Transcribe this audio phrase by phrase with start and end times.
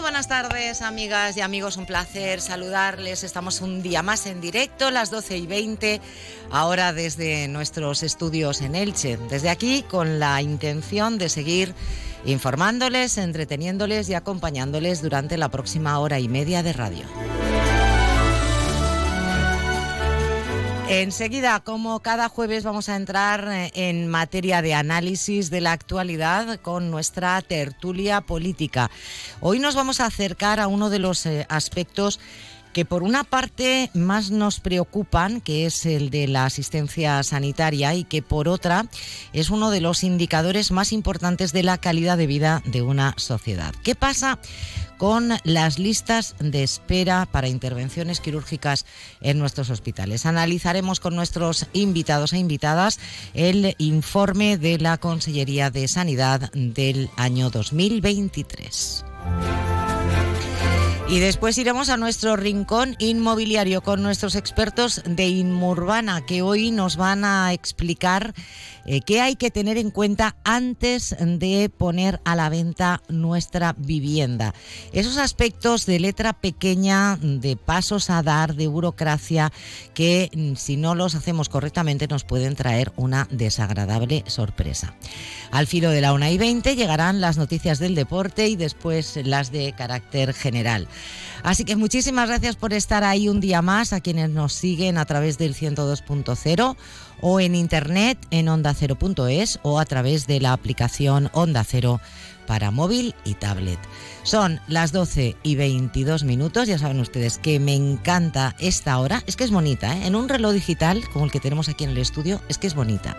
[0.00, 1.76] Buenas tardes, amigas y amigos.
[1.76, 3.22] Un placer saludarles.
[3.22, 6.00] Estamos un día más en directo, las 12 y 20,
[6.50, 9.18] ahora desde nuestros estudios en Elche.
[9.28, 11.74] Desde aquí, con la intención de seguir
[12.24, 17.04] informándoles, entreteniéndoles y acompañándoles durante la próxima hora y media de radio.
[20.90, 26.58] Enseguida, como cada jueves, vamos a entrar eh, en materia de análisis de la actualidad
[26.62, 28.90] con nuestra tertulia política.
[29.40, 32.18] Hoy nos vamos a acercar a uno de los eh, aspectos
[32.72, 38.02] que por una parte más nos preocupan, que es el de la asistencia sanitaria, y
[38.02, 38.86] que por otra
[39.32, 43.72] es uno de los indicadores más importantes de la calidad de vida de una sociedad.
[43.84, 44.40] ¿Qué pasa
[45.00, 48.84] con las listas de espera para intervenciones quirúrgicas
[49.22, 50.26] en nuestros hospitales.
[50.26, 53.00] Analizaremos con nuestros invitados e invitadas
[53.32, 59.06] el informe de la Consellería de Sanidad del año 2023.
[61.10, 66.96] Y después iremos a nuestro rincón inmobiliario con nuestros expertos de Inmurbana, que hoy nos
[66.96, 68.32] van a explicar
[68.86, 74.54] eh, qué hay que tener en cuenta antes de poner a la venta nuestra vivienda.
[74.92, 79.52] Esos aspectos de letra pequeña, de pasos a dar, de burocracia,
[79.94, 84.94] que mm, si no los hacemos correctamente nos pueden traer una desagradable sorpresa.
[85.50, 89.50] Al filo de la 1 y 20 llegarán las noticias del deporte y después las
[89.50, 90.86] de carácter general.
[91.42, 95.04] Así que muchísimas gracias por estar ahí un día más a quienes nos siguen a
[95.04, 96.76] través del 102.0
[97.22, 102.00] o en internet en ondacero.es o a través de la aplicación Onda Cero
[102.46, 103.78] para móvil y tablet.
[104.24, 109.36] Son las 12 y 22 minutos, ya saben ustedes que me encanta esta hora, es
[109.36, 110.06] que es bonita, ¿eh?
[110.06, 112.74] en un reloj digital como el que tenemos aquí en el estudio, es que es
[112.74, 113.16] bonita.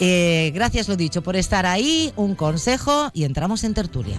[0.00, 4.18] Eh, gracias, lo dicho, por estar ahí, un consejo y entramos en tertulia.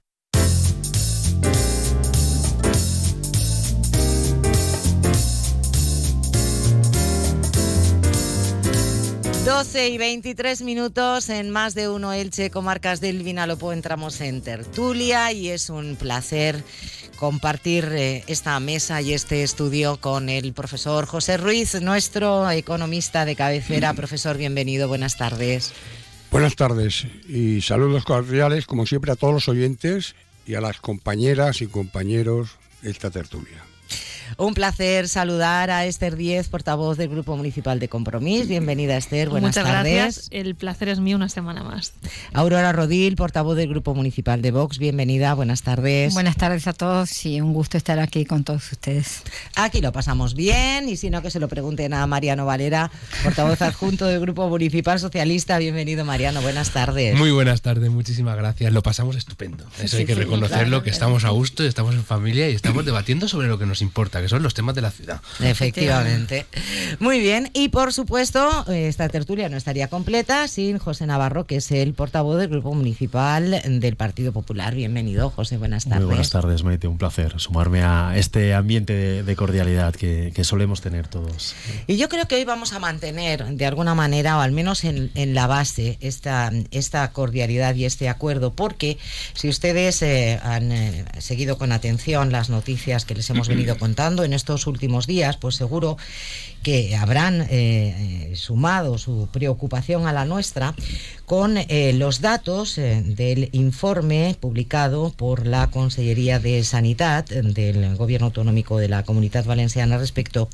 [9.45, 13.73] Doce y 23 minutos en más de uno Elche, comarcas del Vinalopó.
[13.73, 16.63] Entramos en tertulia y es un placer
[17.15, 23.35] compartir eh, esta mesa y este estudio con el profesor José Ruiz, nuestro economista de
[23.35, 23.93] cabecera.
[23.95, 25.73] Profesor, bienvenido, buenas tardes.
[26.29, 30.13] Buenas tardes y saludos cordiales, como siempre, a todos los oyentes
[30.45, 32.51] y a las compañeras y compañeros
[32.83, 33.70] de esta tertulia.
[34.37, 38.47] Un placer saludar a Esther Díez, portavoz del Grupo Municipal de Compromís.
[38.47, 39.29] Bienvenida, Esther.
[39.29, 39.93] Buenas Muchas tardes.
[39.93, 40.27] gracias.
[40.31, 41.93] El placer es mío una semana más.
[42.33, 44.77] Aurora Rodil, portavoz del Grupo Municipal de Vox.
[44.77, 45.33] Bienvenida.
[45.33, 46.13] Buenas tardes.
[46.13, 49.23] Buenas tardes a todos y un gusto estar aquí con todos ustedes.
[49.55, 52.91] Aquí lo pasamos bien y si no, que se lo pregunten a Mariano Valera,
[53.23, 55.57] portavoz adjunto del Grupo Municipal Socialista.
[55.57, 56.41] Bienvenido, Mariano.
[56.41, 57.17] Buenas tardes.
[57.17, 58.71] Muy buenas tardes, muchísimas gracias.
[58.71, 59.65] Lo pasamos estupendo.
[59.81, 60.93] Eso hay que sí, reconocerlo, claro, que claro.
[60.93, 64.29] estamos a gusto, estamos en familia y estamos debatiendo sobre lo que nos importa, que
[64.29, 65.21] son los temas de la ciudad.
[65.39, 66.45] Efectivamente.
[66.99, 67.49] Muy bien.
[67.53, 72.39] Y por supuesto, esta tertulia no estaría completa sin José Navarro, que es el portavoz
[72.39, 74.75] del Grupo Municipal del Partido Popular.
[74.75, 75.57] Bienvenido, José.
[75.57, 76.01] Buenas tardes.
[76.01, 76.87] Muy buenas tardes, Maite.
[76.87, 81.55] Un placer sumarme a este ambiente de, de cordialidad que, que solemos tener todos.
[81.87, 85.11] Y yo creo que hoy vamos a mantener de alguna manera, o al menos en,
[85.15, 88.97] en la base, esta, esta cordialidad y este acuerdo, porque
[89.33, 94.10] si ustedes eh, han eh, seguido con atención las noticias que les hemos venido contando,
[94.19, 95.97] en estos últimos días, pues seguro
[96.63, 100.75] que habrán eh, sumado su preocupación a la nuestra
[101.25, 108.27] con eh, los datos eh, del informe publicado por la Consellería de Sanidad del Gobierno
[108.27, 110.49] Autonómico de la Comunidad Valenciana respecto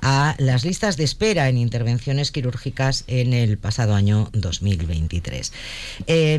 [0.00, 5.52] a las listas de espera en intervenciones quirúrgicas en el pasado año 2023.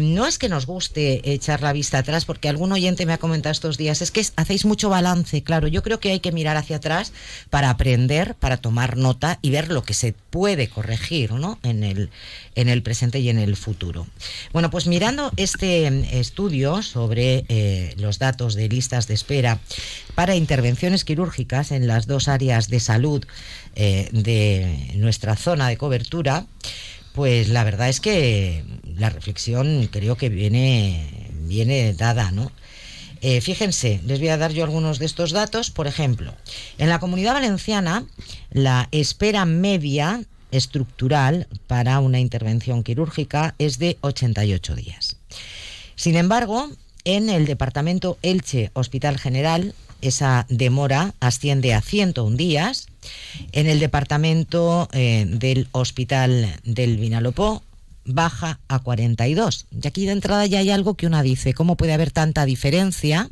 [0.02, 3.52] no es que nos guste echar la vista atrás, porque algún oyente me ha comentado
[3.52, 6.78] estos días, es que hacéis mucho balance, claro, yo creo que hay que mirar hacia
[6.78, 7.14] atrás
[7.50, 11.60] para aprender, para tomar nota y ver lo que se puede corregir ¿no?
[11.62, 12.10] en, el,
[12.56, 14.08] en el presente y en el futuro.
[14.52, 15.88] Bueno, pues mirando este
[16.20, 19.60] estudio sobre eh, los datos de listas de espera
[20.16, 23.24] para intervenciones quirúrgicas en las dos áreas de salud
[23.76, 26.48] eh, de nuestra zona de cobertura,
[27.14, 28.64] pues la verdad es que
[28.98, 32.52] la reflexión creo que viene, viene dada, ¿no?
[33.22, 35.72] Eh, fíjense, les voy a dar yo algunos de estos datos.
[35.72, 36.34] Por ejemplo,
[36.78, 38.06] en la comunidad valenciana,
[38.52, 45.18] la espera media estructural para una intervención quirúrgica es de 88 días.
[45.96, 46.70] Sin embargo,
[47.04, 52.88] en el departamento Elche Hospital General, esa demora asciende a 101 días.
[53.52, 57.64] En el departamento eh, del Hospital del Vinalopó,
[58.06, 59.68] baja a 42.
[59.72, 63.30] Y aquí de entrada ya hay algo que una dice, ¿cómo puede haber tanta diferencia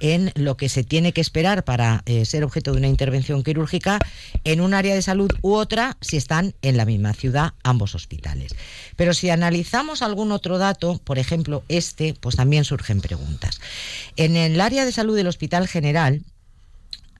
[0.00, 3.98] en lo que se tiene que esperar para eh, ser objeto de una intervención quirúrgica
[4.44, 8.54] en un área de salud u otra si están en la misma ciudad ambos hospitales?
[8.96, 13.60] Pero si analizamos algún otro dato, por ejemplo este, pues también surgen preguntas.
[14.16, 16.22] En el área de salud del Hospital General,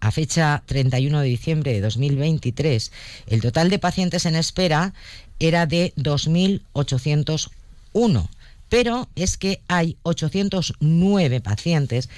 [0.01, 2.93] a fecha 31 de diciembre de 2023,
[3.27, 4.95] el total de pacientes en espera
[5.39, 8.29] era de 2.801,
[8.69, 12.09] pero es que hay 809 pacientes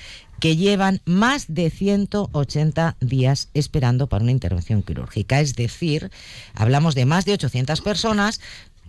[0.40, 5.40] que llevan más de 180 días esperando para una intervención quirúrgica.
[5.40, 6.10] Es decir,
[6.54, 8.40] hablamos de más de 800 personas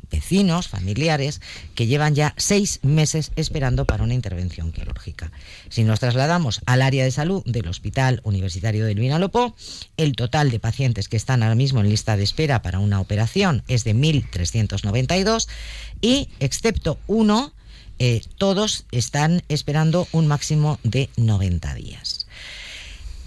[0.10, 1.42] vecinos, familiares,
[1.76, 5.32] que llevan ya seis meses esperando para una intervención quirúrgica.
[5.70, 9.56] Si nos trasladamos al área de salud del Hospital Universitario del Vinalopó,
[9.98, 13.64] el total de pacientes que están ahora mismo en lista de espera para una operación
[13.68, 15.48] es de 1.392
[16.02, 17.54] y, excepto uno,
[18.00, 22.28] eh, todos están esperando un máximo de 90 días.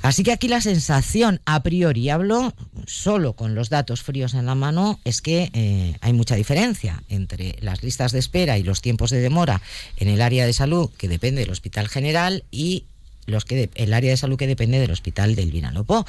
[0.03, 2.53] Así que aquí la sensación a priori, hablo
[2.87, 7.57] solo con los datos fríos en la mano, es que eh, hay mucha diferencia entre
[7.61, 9.63] las listas de espera y los tiempos de demora
[9.97, 12.85] en el área de salud que depende del Hospital General y
[13.27, 16.05] el área de salud que depende del Hospital del Vinalopó.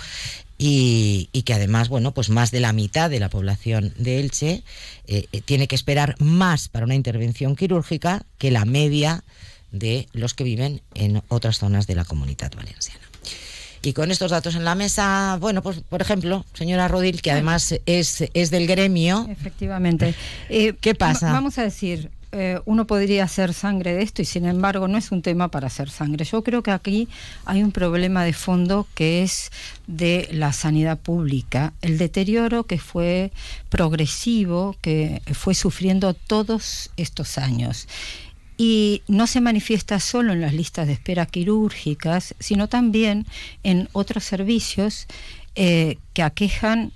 [0.58, 4.64] Y, que además, bueno, pues más de la mitad de la población de Elche
[5.08, 9.24] eh, eh, tiene que esperar más para una intervención quirúrgica que la media
[9.72, 13.13] de los que viven en otras zonas de la comunidad valenciana.
[13.84, 17.76] Y con estos datos en la mesa, bueno, pues por ejemplo, señora Rodil, que además
[17.86, 19.28] es, es del gremio.
[19.30, 20.16] Efectivamente.
[20.50, 21.34] Eh, ¿Qué pasa?
[21.34, 25.12] Vamos a decir, eh, uno podría hacer sangre de esto y sin embargo no es
[25.12, 26.26] un tema para hacer sangre.
[26.26, 27.08] Yo creo que aquí
[27.46, 29.52] hay un problema de fondo que es
[29.86, 33.32] de la sanidad pública, el deterioro que fue
[33.70, 37.88] progresivo, que fue sufriendo todos estos años
[38.58, 43.26] y no se manifiesta solo en las listas de espera quirúrgicas, sino también
[43.64, 45.08] en otros servicios
[45.56, 46.92] eh, que aquejan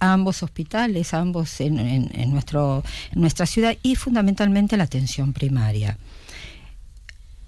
[0.00, 5.98] a ambos hospitales, a ambos en, nuestro, en nuestra ciudad y fundamentalmente la atención primaria.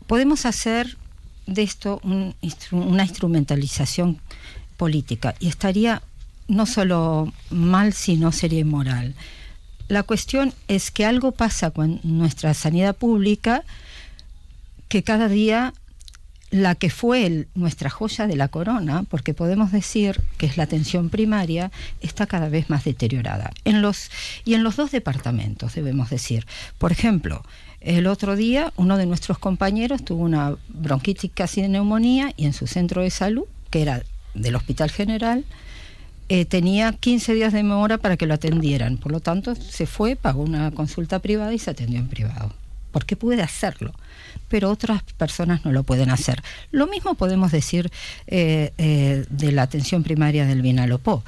[0.06, 0.96] Podemos hacer
[1.46, 4.20] de esto una instrumentalización
[4.76, 6.02] política y estaría
[6.48, 9.14] no solo mal, sino sería inmoral.
[9.92, 13.62] La cuestión es que algo pasa con nuestra sanidad pública
[14.88, 15.74] que cada día
[16.50, 21.10] la que fue nuestra joya de la corona, porque podemos decir que es la atención
[21.10, 21.70] primaria,
[22.00, 23.52] está cada vez más deteriorada.
[23.66, 24.10] En los,
[24.46, 26.46] y en los dos departamentos, debemos decir.
[26.78, 27.44] Por ejemplo,
[27.82, 32.54] el otro día uno de nuestros compañeros tuvo una bronquitis casi de neumonía y en
[32.54, 35.44] su centro de salud, que era del Hospital General,
[36.34, 38.96] eh, tenía 15 días de demora para que lo atendieran.
[38.96, 42.54] Por lo tanto, se fue, pagó una consulta privada y se atendió en privado.
[42.90, 43.92] Porque puede hacerlo,
[44.48, 46.42] pero otras personas no lo pueden hacer.
[46.70, 47.92] Lo mismo podemos decir
[48.28, 51.22] eh, eh, de la atención primaria del Vinalopó.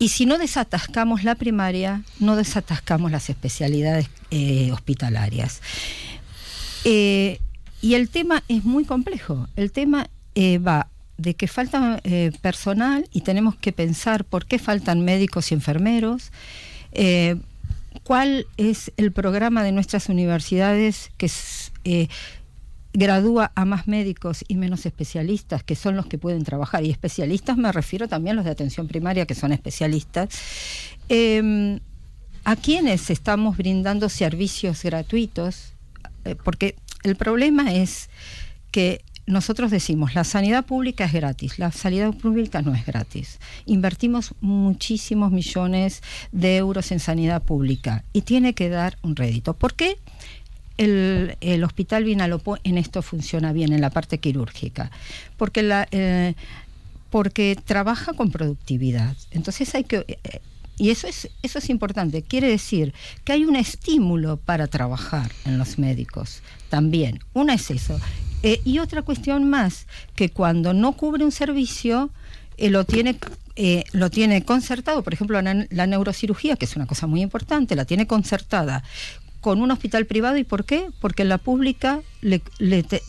[0.00, 4.08] Y si no desatascamos la primaria, no desatascamos las especialidades
[4.72, 5.60] hospitalarias.
[6.84, 9.46] y el tema es muy complejo.
[9.54, 10.88] El tema va
[11.22, 16.32] de que falta eh, personal y tenemos que pensar por qué faltan médicos y enfermeros,
[16.92, 17.36] eh,
[18.02, 21.30] cuál es el programa de nuestras universidades que
[21.84, 22.08] eh,
[22.92, 26.84] gradúa a más médicos y menos especialistas, que son los que pueden trabajar.
[26.84, 30.28] Y especialistas me refiero también a los de atención primaria, que son especialistas.
[31.08, 31.78] Em,
[32.44, 35.74] a quienes estamos brindando servicios gratuitos,
[36.44, 36.74] porque
[37.04, 38.10] el problema es
[38.72, 43.38] que nosotros decimos, la sanidad pública es gratis, la sanidad pública no es gratis.
[43.66, 46.02] Invertimos muchísimos millones
[46.32, 49.54] de euros en sanidad pública y tiene que dar un rédito.
[49.54, 49.98] ¿Por qué?
[50.78, 54.90] El, hospital Vinalopó en esto funciona bien, en la parte quirúrgica,
[55.36, 56.34] porque, la, eh,
[57.10, 59.16] porque trabaja con productividad.
[59.30, 60.04] Entonces hay que...
[60.08, 60.40] Eh,
[60.78, 62.22] y eso es, eso es importante.
[62.22, 67.20] Quiere decir que hay un estímulo para trabajar en los médicos también.
[67.34, 68.00] Una es eso.
[68.42, 72.10] Eh, y otra cuestión más, que cuando no cubre un servicio,
[72.56, 73.16] eh, lo tiene
[73.54, 77.84] eh, lo tiene concertado, por ejemplo, la, neurocirugía, que es una cosa muy importante, la
[77.84, 78.82] tiene concertada
[79.42, 80.38] con un hospital privado.
[80.38, 80.88] ¿Y por qué?
[81.00, 82.40] Porque en la pública le,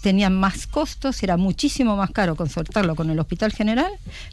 [0.01, 3.91] tenían más costos, era muchísimo más caro concertarlo con el hospital general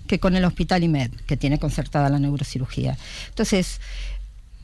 [0.09, 2.99] que con el hospital IMED, que tiene concertada la neurocirugía.
[3.29, 3.81] Entonces,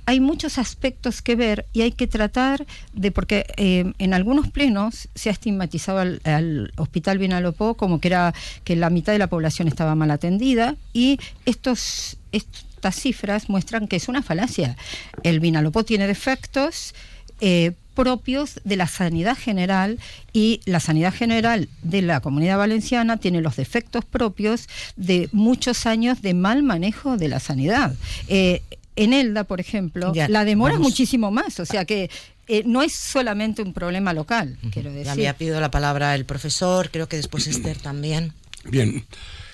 [0.07, 5.09] hay muchos aspectos que ver y hay que tratar de, porque eh, en algunos plenos
[5.15, 8.33] se ha estigmatizado al, Hospital Vinalopó como que era
[8.65, 13.97] que la mitad de la población estaba mal atendida y estos, estas cifras muestran que
[13.97, 14.77] es una falacia.
[15.25, 16.95] El Vinalopó tiene defectos.
[17.41, 19.99] Eh, propios de la sanidad general
[20.35, 26.21] y la sanidad general de la comunidad valenciana tiene los defectos propios de muchos años
[26.21, 27.95] de mal manejo de la sanidad.
[28.29, 28.61] Eh,
[28.97, 32.11] en Elda, por ejemplo, la demora es muchísimo más, o sea que
[32.49, 35.07] eh, no es solamente un problema local, quiero decir.
[35.07, 38.33] Ya había pedido la palabra el profesor, creo que después Esther también.
[38.65, 39.05] Bien,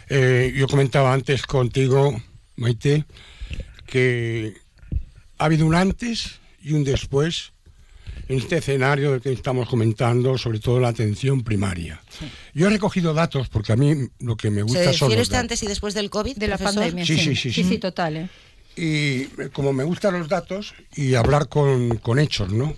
[0.09, 2.21] eh, yo comentaba antes contigo,
[2.57, 3.05] Maite,
[3.87, 4.55] que
[5.39, 7.53] ha habido un antes y un después
[8.29, 12.01] en este escenario del que estamos comentando, sobre todo la atención primaria.
[12.55, 15.63] Yo he recogido datos porque a mí lo que me gusta ¿Se son los antes
[15.63, 16.37] y después del COVID?
[16.37, 17.05] De la pandemia.
[17.05, 17.53] Sí, sí, sí.
[17.53, 18.17] Sí, sí, total.
[18.17, 18.29] ¿eh?
[18.77, 22.75] Y como me gustan los datos y hablar con, con hechos, ¿no?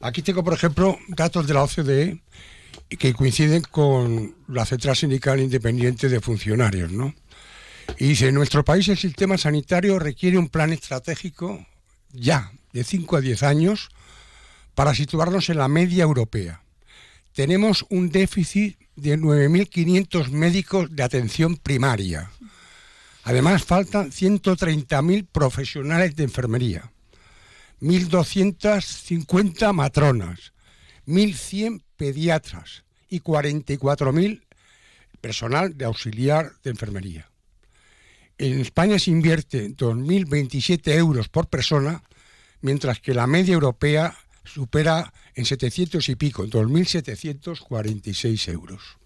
[0.00, 2.20] Aquí tengo, por ejemplo, datos de la OCDE
[2.88, 7.14] que coinciden con la Central Sindical Independiente de Funcionarios, ¿no?
[7.98, 11.66] Y dice, en nuestro país el sistema sanitario requiere un plan estratégico
[12.12, 13.88] ya, de 5 a 10 años,
[14.74, 16.62] para situarnos en la media europea.
[17.32, 22.30] Tenemos un déficit de 9.500 médicos de atención primaria
[23.28, 26.90] Además, faltan 130.000 profesionales de enfermería,
[27.82, 30.54] 1.250 matronas,
[31.06, 34.40] 1.100 pediatras y 44.000
[35.20, 37.30] personal de auxiliar de enfermería.
[38.38, 42.02] En España se invierte 2.027 euros por persona,
[42.62, 48.97] mientras que la media europea supera en 700 y pico, 2.746 euros.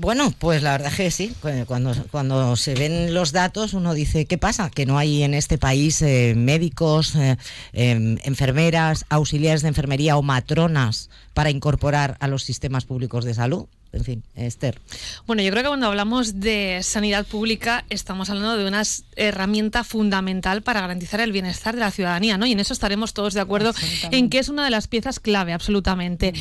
[0.00, 1.34] Bueno, pues la verdad es que sí,
[1.66, 4.70] cuando, cuando se ven los datos uno dice, ¿qué pasa?
[4.70, 7.36] Que no hay en este país eh, médicos, eh,
[7.72, 13.66] em, enfermeras, auxiliares de enfermería o matronas para incorporar a los sistemas públicos de salud
[13.92, 14.80] en fin, Esther.
[15.26, 18.82] Bueno, yo creo que cuando hablamos de sanidad pública estamos hablando de una
[19.16, 22.46] herramienta fundamental para garantizar el bienestar de la ciudadanía, ¿no?
[22.46, 23.72] Y en eso estaremos todos de acuerdo
[24.10, 26.32] en que es una de las piezas clave, absolutamente.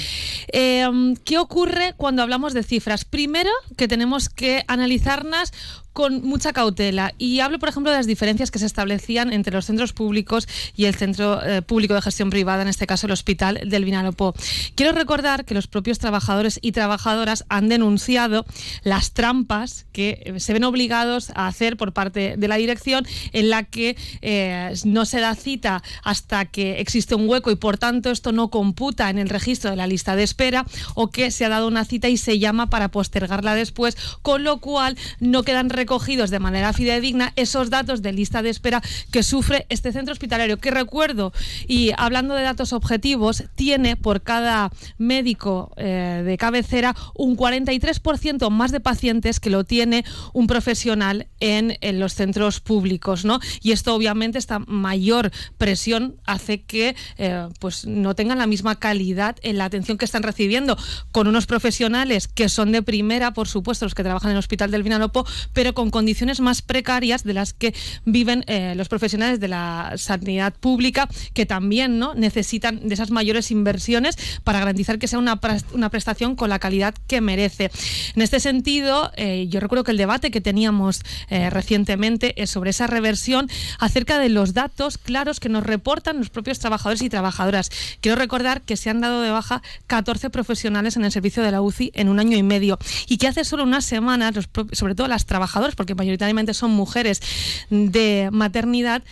[0.52, 0.88] Eh,
[1.24, 3.06] ¿Qué ocurre cuando hablamos de cifras?
[3.06, 5.54] Primero, que tenemos que analizarlas
[5.98, 7.16] con mucha cautela.
[7.18, 10.86] Y hablo, por ejemplo, de las diferencias que se establecían entre los centros públicos y
[10.86, 14.36] el centro eh, público de gestión privada, en este caso el Hospital del Vinalopó.
[14.76, 18.46] Quiero recordar que los propios trabajadores y trabajadoras han denunciado
[18.84, 23.50] las trampas que eh, se ven obligados a hacer por parte de la dirección, en
[23.50, 28.12] la que eh, no se da cita hasta que existe un hueco y por tanto
[28.12, 30.64] esto no computa en el registro de la lista de espera
[30.94, 34.60] o que se ha dado una cita y se llama para postergarla después, con lo
[34.60, 39.66] cual no quedan recogidos de manera fidedigna esos datos de lista de espera que sufre
[39.70, 41.32] este centro hospitalario, que recuerdo,
[41.66, 48.74] y hablando de datos objetivos, tiene por cada médico eh, de cabecera un 43% más
[48.74, 50.04] de pacientes que lo tiene
[50.34, 53.40] un profesional en, los centros públicos, ¿no?
[53.62, 59.38] Y esto obviamente esta mayor presión hace que eh, pues no tengan la misma calidad
[59.42, 60.78] en la atención que están recibiendo
[61.14, 64.70] con unos profesionales que son de primera, por supuesto, los que trabajan en el Hospital
[64.70, 67.72] del Vinalopó, pero con condiciones más precarias de las que
[68.04, 72.16] viven eh, los profesionales de la sanidad pública, que también ¿no?
[72.16, 75.40] necesitan de esas mayores inversiones para garantizar que sea una,
[75.74, 77.70] una prestación con la calidad que merece.
[78.16, 82.72] En este sentido, eh, yo recuerdo que el debate que teníamos eh, recientemente es sobre
[82.72, 87.70] esa reversión acerca de los datos claros que nos reportan los propios trabajadores y trabajadoras.
[88.02, 91.62] Quiero recordar que se han dado de baja 14 profesionales en el servicio de la
[91.62, 94.34] UCI en un año y medio y que hace solo unas semanas,
[94.72, 97.22] sobre todo las trabajadoras, porque mayoritariamente son mujeres
[97.70, 99.04] de maternidad,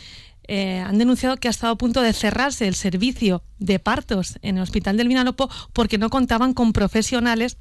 [0.47, 4.57] eh, han denunciado que ha estado a punto de cerrarse el servicio de partos en
[4.57, 7.57] el Hospital del Vinalopó porque no contaban con profesionales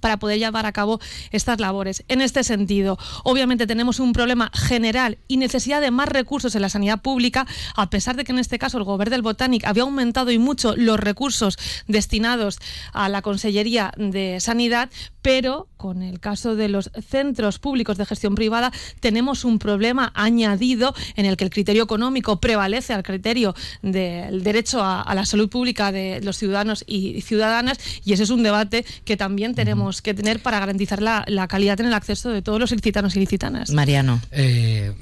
[0.00, 1.00] para poder llevar a cabo
[1.30, 2.04] estas labores.
[2.08, 6.68] En este sentido, obviamente tenemos un problema general y necesidad de más recursos en la
[6.68, 10.30] sanidad pública, a pesar de que en este caso el Gobierno del Botánic había aumentado
[10.30, 12.58] y mucho los recursos destinados
[12.92, 14.90] a la Consellería de Sanidad,
[15.22, 20.94] pero con el caso de los centros públicos de gestión privada tenemos un problema añadido
[21.16, 25.48] en el que el criterio económico prevalece al criterio del derecho a, a la salud
[25.48, 30.14] pública de los ciudadanos y ciudadanas y ese es un debate que también tenemos que
[30.14, 33.70] tener para garantizar la, la, calidad en el acceso de todos los ilicitanos y ilicitanas.
[33.70, 34.20] Mariano.
[34.30, 34.92] Eh,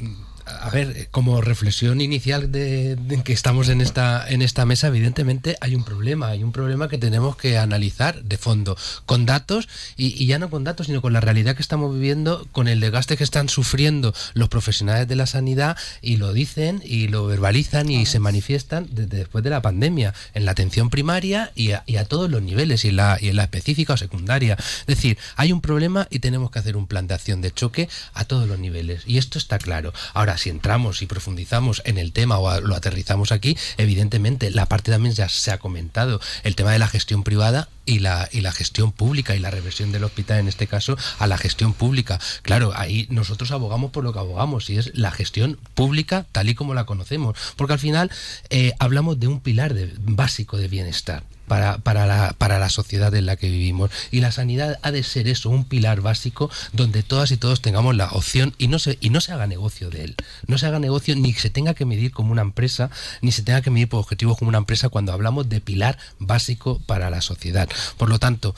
[0.46, 5.74] a ver, como reflexión inicial de, que estamos en esta, en esta mesa, evidentemente hay
[5.74, 10.38] un problema, hay un problema que tenemos que analizar de fondo, con datos, y, ya
[10.38, 13.48] no con datos, sino con la realidad que estamos viviendo, con el desgaste que están
[13.48, 18.88] sufriendo los profesionales de la sanidad, y lo dicen, y lo verbalizan, y se manifiestan
[18.90, 22.88] desde después de la pandemia, en la atención primaria y a, todos los niveles, y
[22.88, 24.56] en, la, y en la específica o secundaria.
[24.58, 27.88] Es decir, hay un problema y tenemos que hacer un plan de acción de choque
[28.12, 29.94] a todos los niveles, y esto está claro.
[30.12, 34.90] Ahora, si entramos y profundizamos en el tema o lo aterrizamos aquí, evidentemente la parte
[34.90, 38.52] también ya se ha comentado, el tema de la gestión privada y la, y la
[38.52, 42.18] gestión pública y la reversión del hospital en este caso a la gestión pública.
[42.42, 46.54] Claro, ahí nosotros abogamos por lo que abogamos y es la gestión pública tal y
[46.54, 48.10] como la conocemos, porque al final
[48.50, 53.26] eh, hablamos de un pilar básico de bienestar para, para, la, para la sociedad en
[53.26, 53.90] la que vivimos.
[54.10, 57.96] Y la sanidad ha de ser eso, un pilar básico donde todas y todos tengamos
[57.96, 60.16] la opción y no se, y no se haga negocio de él.
[60.46, 63.62] No se haga negocio ni se tenga que medir como una empresa, ni se tenga
[63.62, 67.68] que medir por objetivos como una empresa cuando hablamos de pilar básico para la sociedad.
[67.96, 68.54] Por lo tanto,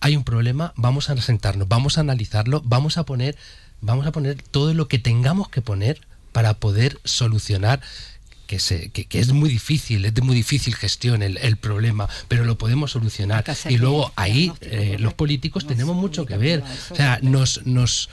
[0.00, 3.36] hay un problema, vamos a sentarnos, vamos a analizarlo, vamos a poner,
[3.80, 6.00] vamos a poner todo lo que tengamos que poner
[6.32, 7.80] para poder solucionar
[8.48, 12.44] que, se, que, es muy difícil, es de muy difícil gestión el, el problema, pero
[12.44, 13.44] lo podemos solucionar.
[13.68, 16.64] Y luego ahí eh, los políticos tenemos mucho que ver.
[16.90, 18.08] O sea, nos, nos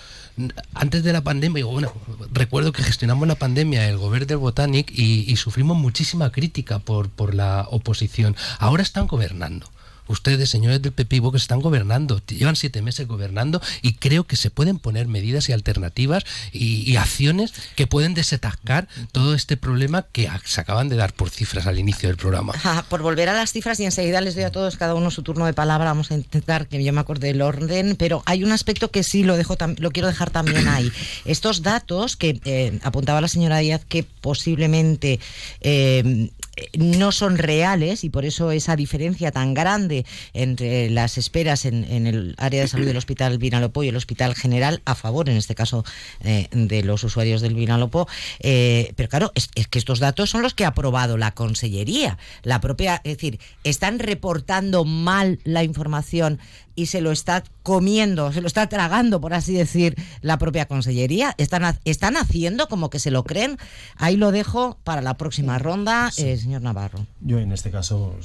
[0.74, 1.94] antes de la pandemia, bueno,
[2.34, 7.10] recuerdo que gestionamos la pandemia el gobierno del Botanic y, y, sufrimos muchísima crítica por,
[7.10, 8.36] por la oposición.
[8.60, 9.72] Ahora están gobernando
[10.08, 14.50] ustedes, señores del Pepivo, que están gobernando, llevan siete meses gobernando y creo que se
[14.50, 20.62] pueden poner medidas y alternativas y, acciones que pueden desatascar todo este problema que se
[20.62, 22.54] acaban de dar por cifras al inicio del programa.
[22.90, 25.46] por volver a las cifras y enseguida les doy a todos cada uno su turno
[25.46, 28.92] de palabra, vamos a intentar que yo me acuerde del orden, pero hay un aspecto
[28.92, 30.92] que sí lo dejo lo quiero dejar también ahí.
[31.26, 35.20] Estos datos que eh, apuntaba la señora Díaz que posiblemente
[35.62, 36.30] eh,
[36.78, 42.36] no son reales y por eso esa diferencia tan grande entre las esperas en, el
[42.38, 45.84] área de salud del Hospital Vinalopó y el Hospital General a favor, en este caso,
[46.24, 48.08] eh, de los usuarios del Vinalopó.
[48.40, 52.18] Eh, pero claro, es, que estos datos son los que ha aprobado la Consellería.
[52.44, 56.40] La propia, es decir, están reportando mal la información
[56.76, 61.34] y se lo está comiendo, se lo está tragando, por así decir, la propia Consellería.
[61.38, 63.58] Están, están haciendo como que se lo creen.
[63.96, 67.06] Ahí lo dejo para la próxima ronda, eh, señor Navarro.
[67.22, 68.16] Yo en este caso,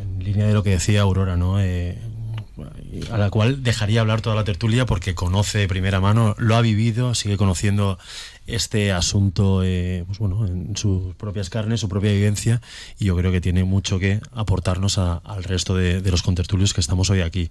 [0.00, 1.60] en línea de lo que decía Aurora, ¿no?
[1.60, 1.98] Eh,
[3.12, 6.60] a la cual dejaría hablar toda la tertulia porque conoce de primera mano, lo ha
[6.60, 7.98] vivido, sigue conociendo
[8.46, 12.60] este asunto eh, pues bueno, en sus propias carnes, su propia vivencia,
[12.98, 16.80] y yo creo que tiene mucho que aportarnos al resto de, de los contertulios que
[16.80, 17.50] estamos hoy aquí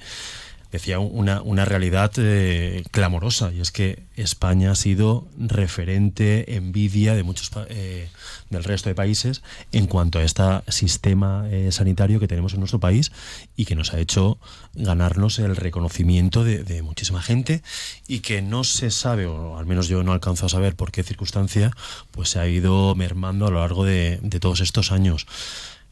[0.72, 7.24] decía una, una realidad eh, clamorosa y es que España ha sido referente, envidia de
[7.24, 8.10] muchos eh,
[8.50, 12.80] del resto de países en cuanto a este sistema eh, sanitario que tenemos en nuestro
[12.80, 13.12] país
[13.56, 14.40] y que nos ha hecho
[14.74, 17.64] ganarnos el reconocimiento de, muchísima gente
[18.08, 21.04] y que no se sabe, o al menos yo no alcanzo a saber por qué
[21.04, 21.72] circunstancia,
[22.12, 25.28] pues se ha ido mermando a lo largo de, de todos estos años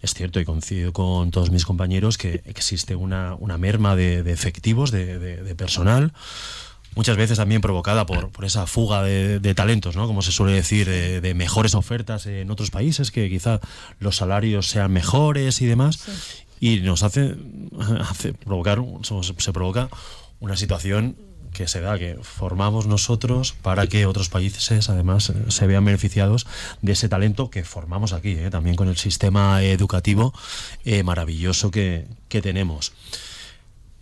[0.06, 5.56] es cierto y coincido con todos mis compañeros que existe una, merma de, efectivos, de,
[5.58, 6.14] personal,
[6.96, 10.08] muchas veces también provocada por, esa fuga de, talentos, ¿no?
[10.08, 13.60] como se suele decir, de, mejores ofertas en otros países, que quizá
[14.00, 16.00] los salarios sean mejores y demás,
[16.60, 17.36] y nos hace,
[18.00, 19.90] hace provocar, se provoca
[20.40, 21.18] una situación
[21.56, 26.46] que se da, que formamos nosotros para que otros países además se vean beneficiados
[26.82, 28.50] de ese talento que formamos aquí, ¿eh?
[28.50, 30.34] también con el sistema educativo
[30.84, 32.94] eh, maravilloso que, que, tenemos.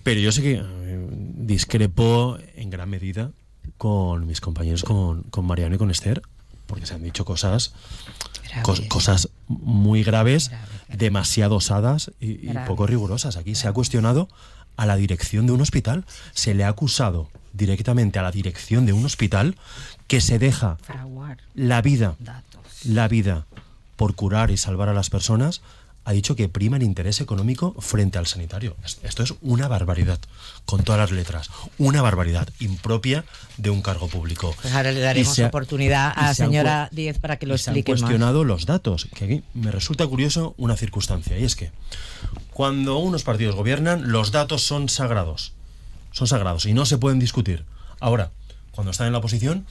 [0.04, 3.32] Pero yo sé que eh, discrepo en gran medida
[3.78, 6.24] con mis compañeros, con, con Mariano y con Esther,
[6.66, 7.74] porque se han dicho cosas,
[8.90, 10.52] cosas muy graves,
[10.90, 13.38] demasiado osadas y, y poco rigurosas.
[13.38, 14.28] Aquí se ha cuestionado
[14.76, 18.94] a la dirección de un hospital, se le ha acusado directamente a la dirección de
[18.94, 19.56] un hospital
[20.08, 20.78] que se deja
[21.56, 22.16] la vida,
[22.84, 23.46] la vida
[23.96, 25.62] por curar y salvar a las personas,
[26.06, 28.76] ha dicho que prima el interés económico frente al sanitario.
[29.04, 30.20] Esto es una barbaridad,
[30.66, 31.50] con todas las letras.
[31.78, 33.24] Una barbaridad impropia
[33.58, 34.54] de un cargo público.
[34.62, 37.86] Pues ahora le daremos oportunidad a la señora Díez para que lo explique.
[37.86, 41.72] Se han cuestionado los datos, que aquí me resulta curioso una circunstancia, y es que
[42.52, 45.54] cuando unos partidos gobiernan, los datos son sagrados.
[46.14, 47.66] Son sagrados y no se pueden discutir.
[48.00, 48.32] Ahora,
[48.72, 49.66] cuando están en la oposición,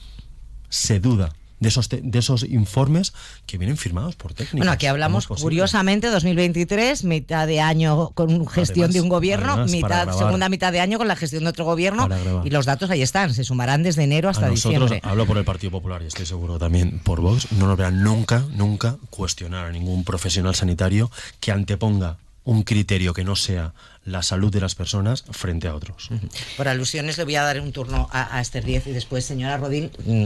[0.69, 3.13] se duda de esos, de esos informes
[3.47, 4.59] que vienen firmados por técnicos.
[4.59, 10.49] Bueno, aquí hablamos curiosamente 2023, mitad de año con gestión de un gobierno, mitad, segunda
[10.49, 12.07] mitad de año con la gestión de otro gobierno
[12.43, 15.09] y los datos ahí están, se sumarán desde enero hasta a nosotros, diciembre.
[15.09, 18.43] Hablo por el Partido Popular y estoy seguro también por Vox, no nos verán nunca,
[18.51, 23.73] nunca cuestionar a ningún profesional sanitario que anteponga un criterio que no sea
[24.05, 26.09] la salud de las personas frente a otros.
[26.57, 29.91] Por alusiones le voy a dar un turno a, Esther Díez y después, señora Rodín,
[30.05, 30.25] mm,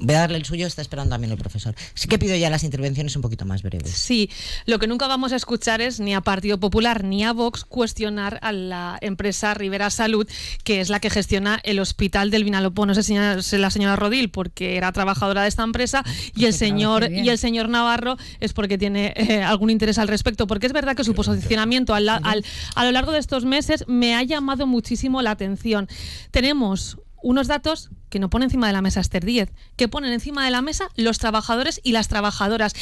[0.00, 1.74] voy a darle el suyo, está esperando también el profesor.
[1.94, 3.90] Sí que pido ya las intervenciones un poquito más breves.
[3.90, 4.30] Sí,
[4.66, 8.38] lo que nunca vamos a escuchar es ni a Partido Popular ni a Vox cuestionar
[8.42, 10.28] a la empresa Rivera Salud,
[10.62, 12.86] que es la que gestiona el hospital del Vinalopó.
[12.86, 16.04] No sé si la señora Rodil, porque era trabajadora de esta empresa,
[16.36, 20.46] y el señor y el señor Navarro es porque tiene eh, algún interés al respecto,
[20.46, 24.14] porque es verdad que su posicionamiento al, al, al lo largo de estos meses me
[24.14, 25.88] ha llamado muchísimo la atención.
[26.30, 30.44] Tenemos unos datos que no pone encima de la mesa Esther 10, que ponen encima
[30.44, 32.74] de la mesa los trabajadores y las trabajadoras.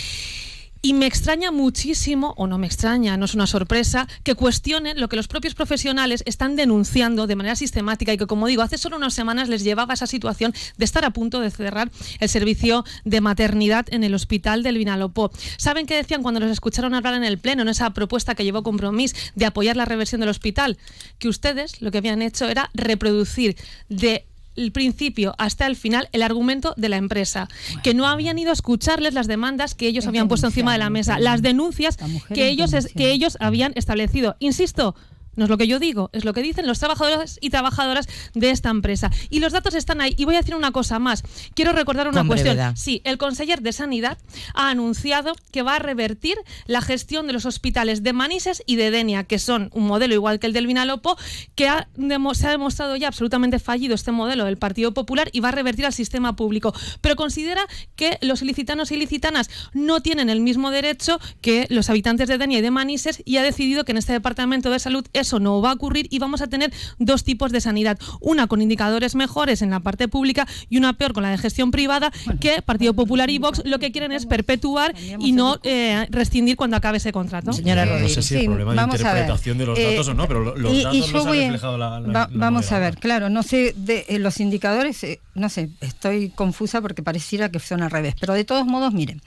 [0.83, 5.11] Y me extraña muchísimo, o no me extraña, no es una sorpresa, que cuestionen lo
[5.11, 8.97] que los propios profesionales están denunciando de manera sistemática y que, como digo, hace solo
[8.97, 12.85] unas semanas les llevaba a esa situación de estar a punto de cerrar el servicio
[13.05, 15.31] de maternidad en el hospital del Vinalopó.
[15.59, 18.63] ¿Saben qué decían cuando los escucharon hablar en el Pleno, en esa propuesta que llevó
[18.63, 20.79] Compromís de apoyar la reversión del hospital?
[21.19, 23.55] Que ustedes lo que habían hecho era reproducir
[23.91, 24.30] de
[24.61, 27.49] el principio hasta el final el argumento de la empresa,
[27.83, 30.91] que no habían ido a escucharles las demandas que ellos habían puesto encima de la
[30.91, 31.97] mesa, las denuncias
[32.33, 34.37] que ellos, que ellos habían establecido.
[34.39, 34.95] Insisto,
[35.37, 38.51] no es lo que yo digo, es lo que dicen los trabajadores y trabajadoras de
[38.51, 39.11] esta empresa.
[39.31, 40.15] Y los datos están ahí.
[40.17, 41.23] Y voy a decir una cosa más.
[41.55, 42.77] Quiero recordar una cuestión.
[42.77, 44.19] Sí, el conseller de Sanidad
[44.55, 48.91] ha anunciado que va a revertir la gestión de los hospitales de Manises y de
[48.91, 51.17] Denia, que son un modelo igual que el del Vinalopó,
[51.55, 51.89] que ha
[52.35, 55.87] se ha demostrado ya absolutamente fallido este modelo del Partido Popular y va a revertir
[55.87, 56.75] al sistema público.
[57.01, 57.63] Pero considera
[57.97, 62.59] que los ilicitanos y ilicitanas no tienen el mismo derecho que los habitantes de Denia
[62.59, 65.71] y de Manises y ha decidido que en este Departamento de Salud eso no va
[65.71, 67.99] a ocurrir y vamos a tener dos tipos de sanidad.
[68.21, 71.71] Una con indicadores mejores en la parte pública y una peor con la de gestión
[71.71, 76.57] privada, que Partido Popular y Vox lo que quieren es perpetuar y no eh, rescindir
[76.57, 77.53] cuando acabe ese contrato.
[77.53, 80.83] Señora No sé si el problema de interpretación de los datos o no, pero los
[80.83, 85.03] datos los ha reflejado la, Vamos a ver, claro, no sé, de eh, los indicadores,
[85.05, 88.93] eh, no sé, estoy confusa porque pareciera que son al revés, pero de todos modos,
[88.93, 89.21] miren,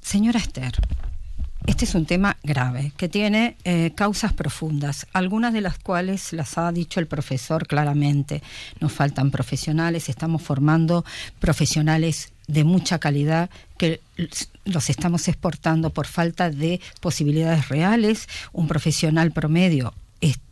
[0.00, 0.72] señora Esther,
[1.66, 6.58] este es un tema grave que tiene eh, causas profundas, algunas de las cuales las
[6.58, 8.42] ha dicho el profesor claramente.
[8.80, 11.04] Nos faltan profesionales, estamos formando
[11.38, 13.48] profesionales de mucha calidad
[13.78, 14.00] que
[14.64, 18.28] los estamos exportando por falta de posibilidades reales.
[18.52, 19.94] Un profesional promedio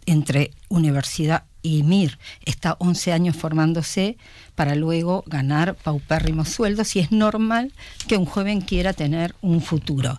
[0.06, 4.16] entre universidad y MIR está 11 años formándose
[4.54, 7.72] para luego ganar paupérrimos sueldos y es normal
[8.06, 10.18] que un joven quiera tener un futuro.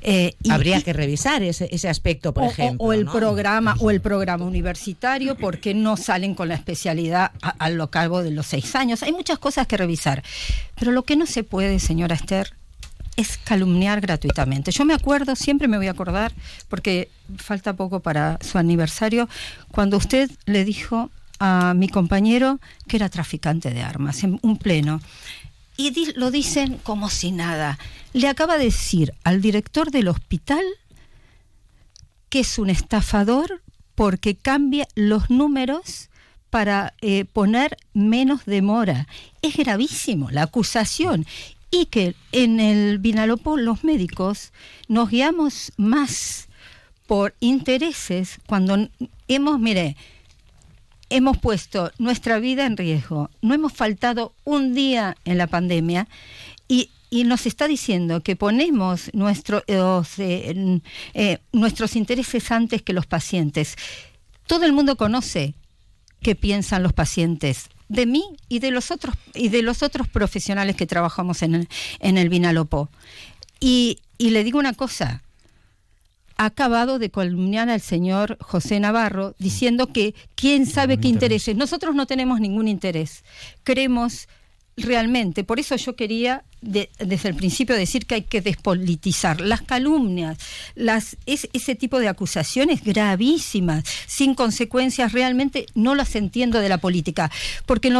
[0.00, 2.86] Eh, Habría que revisar ese, ese aspecto, por ejemplo.
[2.86, 7.90] O, el programa o el programa universitario, porque no salen con la especialidad a, lo
[7.90, 9.02] cabo de los seis años.
[9.02, 10.22] Hay muchas cosas que revisar.
[10.76, 12.52] Pero lo que no se puede, señora Esther,
[13.16, 14.72] es calumniar gratuitamente.
[14.72, 16.32] Yo me acuerdo, siempre me voy a acordar,
[16.68, 19.28] porque falta poco para su aniversario,
[19.70, 21.10] cuando usted le dijo
[21.46, 25.02] a mi compañero que era traficante de armas en un pleno.
[25.76, 27.78] Y lo dicen como si nada.
[28.14, 30.64] Le acaba de decir al director del hospital
[32.30, 33.60] que es un estafador
[33.94, 36.08] porque cambia los números
[36.48, 39.06] para eh, poner menos demora.
[39.42, 41.26] Es gravísimo la acusación
[41.70, 44.54] y que en el Vinalopó los médicos
[44.88, 46.48] nos guiamos más
[47.06, 48.88] por intereses cuando
[49.28, 49.96] hemos, mire,
[51.14, 56.08] hemos puesto nuestra vida en riesgo, no hemos faltado un día en la pandemia
[56.66, 60.80] y, y nos está diciendo que ponemos nuestro, eh,
[61.14, 63.76] eh, nuestros intereses antes que los pacientes.
[64.48, 65.54] Todo el mundo conoce
[66.20, 70.74] qué piensan los pacientes de mí y de los otros y de los otros profesionales
[70.74, 71.68] que trabajamos en el,
[72.00, 72.90] en el Vinalopó.
[73.60, 75.22] Y, y le digo una cosa,
[76.36, 81.56] ha acabado de columniar al señor José Navarro diciendo que quién sabe qué intereses.
[81.56, 83.24] Nosotros no tenemos ningún interés.
[83.62, 84.28] Creemos
[84.76, 90.38] realmente, por eso yo quería desde el principio decir que hay que despolitizar las calumnias,
[90.74, 97.30] las, ese tipo de acusaciones gravísimas, sin consecuencias, realmente no las entiendo de la política,
[97.66, 97.92] porque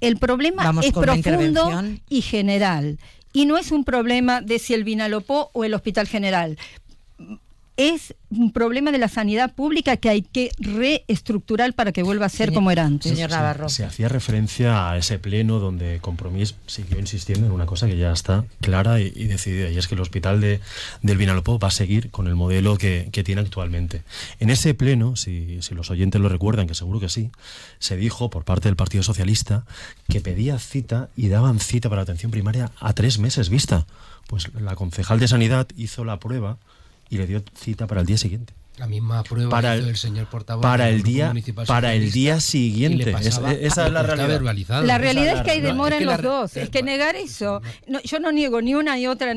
[0.00, 2.98] el problema es profundo y general.
[3.32, 6.58] Y no es un problema de si el Vinalopó o el Hospital General
[7.76, 12.28] es un problema de la sanidad pública que hay que reestructurar para que vuelva a
[12.28, 13.12] ser como era antes.
[13.12, 13.68] Señor Navarro.
[13.68, 18.12] Se, hacía referencia a ese pleno donde Compromís siguió insistiendo en una cosa que ya
[18.12, 20.60] está clara y, decidida, y es que el hospital de,
[21.02, 24.02] del Vinalopó va a seguir con el modelo que, tiene actualmente.
[24.40, 27.30] En ese pleno, si, si los oyentes lo recuerdan, que seguro que sí,
[27.78, 29.64] se dijo por parte del Partido Socialista
[30.08, 33.86] que pedía cita y daban cita para la atención primaria a tres meses vista.
[34.26, 36.58] Pues la concejal de Sanidad hizo la prueba
[37.12, 38.54] y le dio cita para el día siguiente.
[38.78, 41.34] La misma prueba para el, señor portavoz para el día
[41.66, 43.14] para el día siguiente.
[43.60, 44.82] esa es la realidad.
[44.82, 46.56] La realidad es que hay demora en los dos.
[46.56, 47.60] Es que negar eso.
[48.02, 49.34] yo no niego ni una ni otra.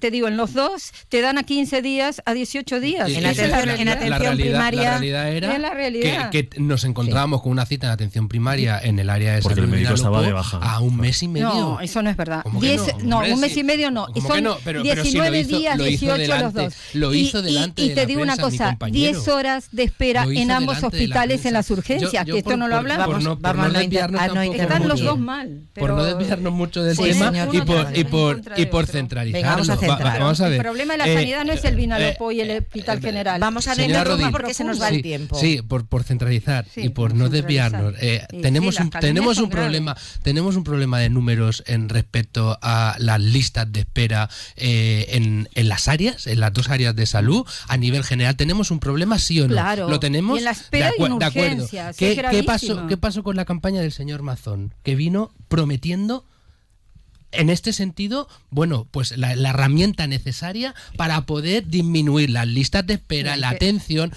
[0.00, 3.10] te digo, en los dos te dan a 15 días, a 18 días.
[3.10, 4.92] En, atención, primaria.
[4.92, 9.34] La realidad era Que, nos encontrábamos con una cita en atención primaria en el área
[9.34, 10.58] de Porque el médico estaba de baja.
[10.62, 11.48] A un mes y medio.
[11.48, 12.42] No, eso no es verdad.
[13.02, 14.06] no, un mes y medio no.
[14.26, 14.44] Son
[14.82, 16.74] 19 días, 18 los dos.
[16.94, 21.44] Lo hizo delante Y te digo una cosa 10 horas de espera en ambos hospitales
[21.44, 23.06] en las urgencias, que esto no lo hablamos.
[23.06, 25.62] Por no, por no desviarnos ah, Están los dos mal.
[25.74, 29.64] Por no desviarnos mucho del tema y por, y por, y por centralizarlo.
[30.20, 30.54] vamos, a ver.
[30.54, 33.40] El problema de la sanidad no es el Vinalopó y el Hospital General.
[33.40, 35.38] Vamos a ver tema porque se nos va el tiempo.
[35.38, 37.94] Sí, por, por centralizar y por no desviarnos.
[38.42, 43.70] tenemos un, tenemos un problema tenemos un problema de números en respecto a las listas
[43.72, 47.46] de espera en, en las áreas, en las dos áreas de salud.
[47.66, 49.54] A nivel general tenemos un problema, sí o no.
[49.54, 49.88] Claro.
[49.88, 50.36] Lo tenemos.
[50.36, 51.68] Y en la espera de, de acuerdo.
[51.96, 54.74] ¿Qué, ¿Qué, pasó, ¿Qué pasó con la campaña del señor Mazón?
[54.82, 56.24] Que vino prometiendo
[57.32, 63.36] en este sentido, bueno, pues la, herramienta necesaria para poder disminuir las listas de espera,
[63.36, 64.12] la atención.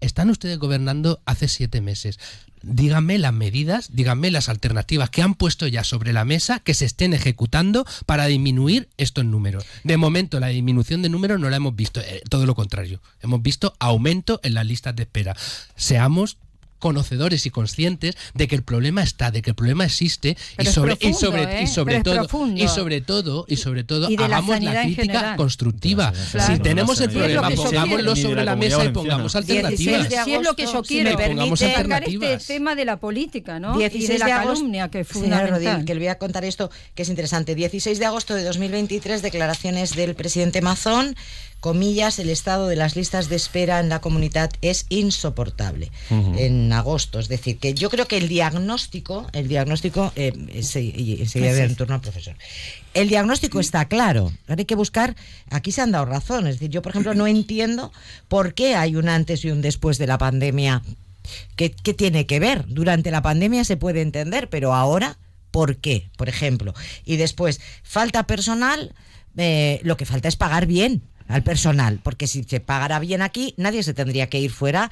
[0.00, 2.18] Están ustedes gobernando hace siete meses
[2.62, 6.84] díganme las medidas, díganme las alternativas que han puesto ya sobre la mesa que se
[6.84, 9.64] estén ejecutando para disminuir estos números.
[9.84, 13.00] De momento, la disminución de números no la hemos visto, eh, todo lo contrario.
[13.20, 15.36] Hemos visto aumento en las listas de espera.
[15.76, 16.38] Seamos
[16.82, 20.98] conocedores y conscientes de que el problema está, de que el problema existe y sobre,
[21.00, 26.12] y sobre, y sobre todo y sobre todo y sobre todo hagamos la crítica constructiva.
[26.12, 30.08] Si tenemos el problema, pongámoslo sobre la, mesa y pongamos alternativas.
[30.24, 33.78] Si es lo que yo quiero, permite este tema de la política, ¿no?
[33.78, 37.02] 16 y de la calumnia que fue Rodríguez, que le voy a contar esto que
[37.02, 37.54] es interesante.
[37.54, 41.14] 16 de agosto de 2023, declaraciones del presidente Mazón
[41.62, 47.20] comillas, el estado de las listas de espera en la comunidad es insoportable en agosto.
[47.20, 52.00] Es decir, que yo creo que el diagnóstico, el diagnóstico, eh, se, en turno al
[52.00, 52.34] profesor.
[52.94, 54.32] El diagnóstico está claro.
[54.48, 55.14] Ahora hay que buscar,
[55.50, 56.54] aquí se han dado razones.
[56.54, 57.92] Es decir, yo, por ejemplo, no entiendo
[58.26, 60.82] por qué hay un antes y un después de la pandemia.
[61.54, 62.64] ¿Qué, qué tiene que ver?
[62.66, 65.16] Durante la pandemia se puede entender, pero ahora,
[65.52, 66.10] ¿por qué?
[66.16, 66.74] Por ejemplo.
[67.04, 68.92] Y después, falta personal.
[69.36, 73.54] Eh, lo que falta es pagar bien al personal, porque si se pagara bien aquí,
[73.56, 74.90] nadie se tendría que ir fuera.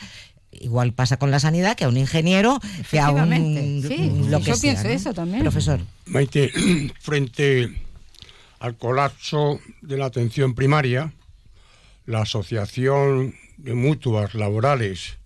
[0.53, 2.59] Igual pasa con la sanidad que a un ingeniero
[2.90, 5.43] que a un sí, lo que yo pienso eso también.
[5.43, 5.81] Profesor.
[6.07, 6.51] Maite
[7.01, 7.71] frente
[8.59, 11.12] al colapso de la atención primaria
[12.07, 15.19] la asociación de mutuas laborales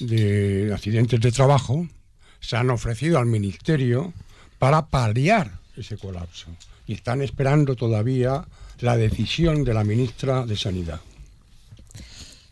[0.00, 1.86] de accidentes de trabajo
[2.40, 4.12] se han ofrecido al ministerio
[4.58, 6.48] para paliar ese colapso.
[6.86, 8.46] Y están esperando todavía
[8.84, 11.00] la decisión de la ministra de Sanidad.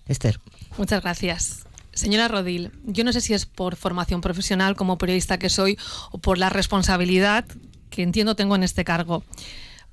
[0.09, 0.41] Esther.
[0.79, 1.67] Muchas gracias.
[1.93, 5.79] Señora Rodil, yo no sé si es por formación profesional como periodista que soy
[6.11, 7.45] o por la responsabilidad
[7.91, 9.23] que entiendo tengo en este cargo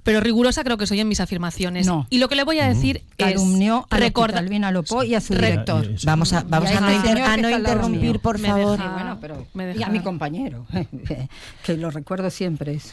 [0.10, 1.86] pero rigurosa creo que soy en mis afirmaciones.
[1.86, 2.08] No.
[2.10, 5.22] Y lo que le voy a decir es calumnió a recordar Albina Lopó y a
[5.22, 5.88] su director.
[6.04, 8.80] Vamos a vamos a no, interrumpir, por favor.
[9.78, 10.66] y a mi compañero,
[11.64, 12.74] que lo recuerdo siempre.
[12.74, 12.92] Es.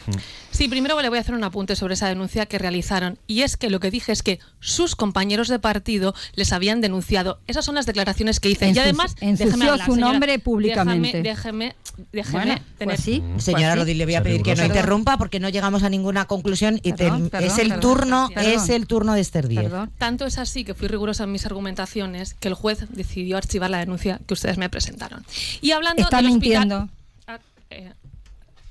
[0.50, 3.56] Sí, primero le voy a hacer un apunte sobre esa denuncia que realizaron y es
[3.56, 7.40] que lo que dije es que sus compañeros de partido les habían denunciado.
[7.46, 11.22] Esas son las declaraciones que hice y además ensució su nombre públicamente.
[11.22, 12.94] Déjeme, déjeme déjeme Bueno, tener...
[12.96, 13.20] pues sí.
[13.20, 13.40] Mm.
[13.40, 13.78] Señora Pues sí.
[13.78, 16.92] Rodríguez, le voy a pedir que no interrumpa porque no llegamos a ninguna conclusión y
[16.92, 19.72] te- perdón, es el perdón, turno, es el turno de Esther Díez.
[19.98, 23.78] Tanto es así que fui rigurosa en mis argumentaciones que el juez decidió archivar la
[23.78, 25.24] denuncia que ustedes me presentaron.
[25.60, 26.88] Y hablando Está del hospital- mintiendo.
[27.26, 27.38] Ah,
[27.70, 27.92] eh,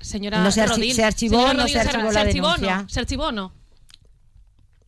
[0.00, 2.50] señora No se archi- Rodil, se archivó señora no Rodil, se archivó la archivó o
[2.50, 2.56] no?
[2.66, 2.86] denuncia?
[2.88, 3.52] ¿Se archivó no?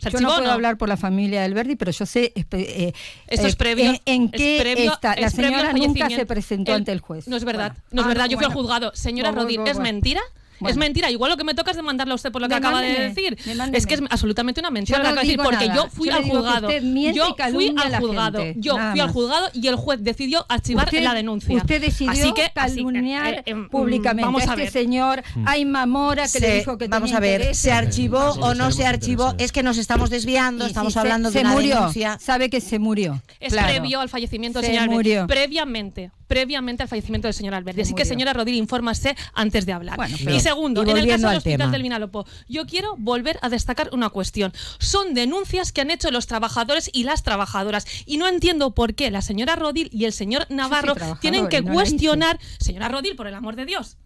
[0.01, 0.53] ¿Se Yo no archivó puedo no?
[0.53, 2.93] hablar por la familia del Verdi, pero yo sé eh,
[3.27, 3.91] Esto es eh, previo.
[3.91, 5.17] en, en es qué previo- está.
[5.17, 7.27] La es señora nunca se presentó El- ante el juez.
[7.27, 7.83] No es verdad, Bueno.
[7.91, 8.27] no es Ah, verdad.
[8.27, 8.61] Yo fui al bueno.
[8.63, 8.93] juzgado.
[8.95, 9.93] Señora Bueno, Rodil, bueno, ¿es bueno.
[9.93, 10.21] mentira?
[10.61, 10.71] Bueno.
[10.73, 11.11] Es mentira.
[11.11, 13.37] Igual lo que me toca es demandarla a usted por lo que acaba de decir.
[13.45, 13.79] demándeme.
[13.79, 15.75] Es que es absolutamente una mentira Yo lo que no acaba de decir, porque nada.
[15.85, 16.69] yo fui Yo al juzgado.
[16.71, 18.39] Yo fui al juzgado.
[18.41, 18.61] gente.
[18.61, 21.57] Yo Nada fui al juzgado y el juez decidió archivar Usted- la denuncia.
[21.57, 24.73] Usted decidió así que, así que, calumniar eh, em, públicamente Vamos a a este ver.
[24.73, 27.55] señor Ayma Mora que le Se- dijo que vamos tenía a ver.
[27.55, 29.35] ¿se archivó Sí, o no se archivó?
[29.39, 32.19] Es que nos estamos desviando, Y estamos si se- hablando se, de una murió, denuncia.
[32.21, 33.21] Sabe que se murió.
[33.41, 33.69] Es claro.
[33.69, 35.27] previo al fallecimiento del Se señor murió.
[35.27, 37.81] Previamente, previamente al fallecimiento del señor Alberti.
[37.81, 39.97] Así que, señora Rodríguez, infórmase antes de hablar.
[39.97, 41.73] Bueno, y segundo, y en el caso del al hospital tema.
[41.73, 44.53] del Vinalopó, yo quiero volver a destacar una cuestión.
[44.79, 47.87] Son denuncias que han hecho los trabajadores y las trabajadoras.
[48.07, 51.73] Y no entiendo por qué la señora Rodil y el señor Navarro tienen que no
[51.73, 52.39] cuestionar.
[52.61, 53.97] Señora Rodil, por el amor de Dios.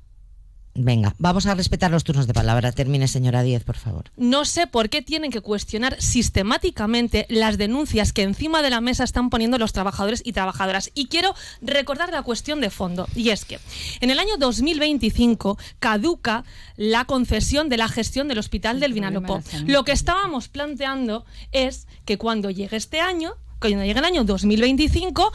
[0.74, 2.72] Venga, vamos a respetar los turnos de palabra.
[2.72, 4.10] Termine, señora Díez, por favor.
[4.16, 9.04] No sé por qué tienen que cuestionar sistemáticamente las denuncias que encima de la mesa
[9.04, 10.90] están poniendo los trabajadores y trabajadoras.
[10.94, 13.58] Y quiero recordar la cuestión de fondo, y es que
[14.00, 16.44] en el año 2025 caduca
[16.76, 19.42] la concesión de la gestión del Hospital del Vinalopó.
[19.66, 25.32] Lo que estábamos planteando es que cuando llegue este año, cuando llegue el año 2025,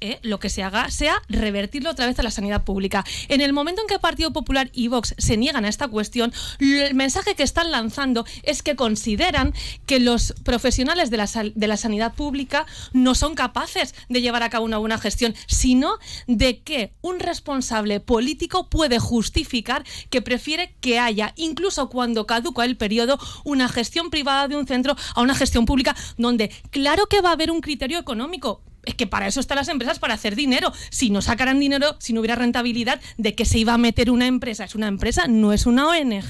[0.00, 3.04] eh, lo que se haga sea revertirlo otra vez a la sanidad pública.
[3.28, 6.94] En el momento en que Partido Popular y Vox se niegan a esta cuestión, el
[6.94, 9.54] mensaje que están lanzando es que consideran
[9.86, 14.50] que los profesionales de la, de la sanidad pública no son capaces de llevar a
[14.50, 20.98] cabo una buena gestión, sino de que un responsable político puede justificar que prefiere que
[20.98, 25.66] haya, incluso cuando caduca el periodo, una gestión privada de un centro a una gestión
[25.66, 29.56] pública, donde claro que va a haber un criterio económico, es que para eso están
[29.56, 30.72] las empresas, para hacer dinero.
[30.90, 34.26] Si no sacaran dinero, si no hubiera rentabilidad, ¿de qué se iba a meter una
[34.26, 34.64] empresa?
[34.64, 36.24] Es una empresa, no es una ONG.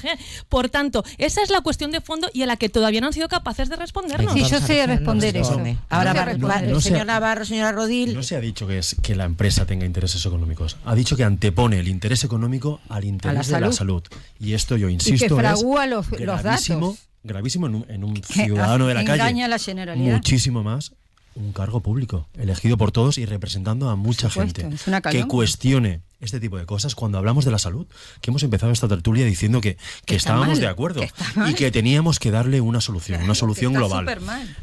[0.47, 3.13] Por tanto, esa es la cuestión de fondo y a la que todavía no han
[3.13, 4.33] sido capaces de respondernos.
[4.33, 5.61] Sí, yo sé responder no, eso.
[5.89, 6.13] Ahora.
[6.35, 8.13] No señor sé- Navarro, señora Rodil.
[8.13, 10.77] No se ha dicho que, es, que la empresa tenga intereses económicos.
[10.85, 14.03] Ha dicho que antepone el interés económico al interés de la salud.
[14.39, 17.07] Y esto, yo insisto, fragúa es los- los gravísimo, datos.
[17.23, 19.47] gravísimo en un, en un Que ciudadano de la engaña calle.
[19.47, 20.13] la Generalidad.
[20.15, 20.93] Muchísimo más
[21.39, 24.75] un cargo público, elegido por todos y representando a mucha supuesto, gente.
[24.75, 27.87] es una que cuestione este tipo de cosas cuando hablamos de la salud,
[28.21, 31.11] que hemos empezado esta tertulia diciendo que, que está estábamos mal, de acuerdo que
[31.49, 34.05] y que teníamos que darle una solución, una solución global.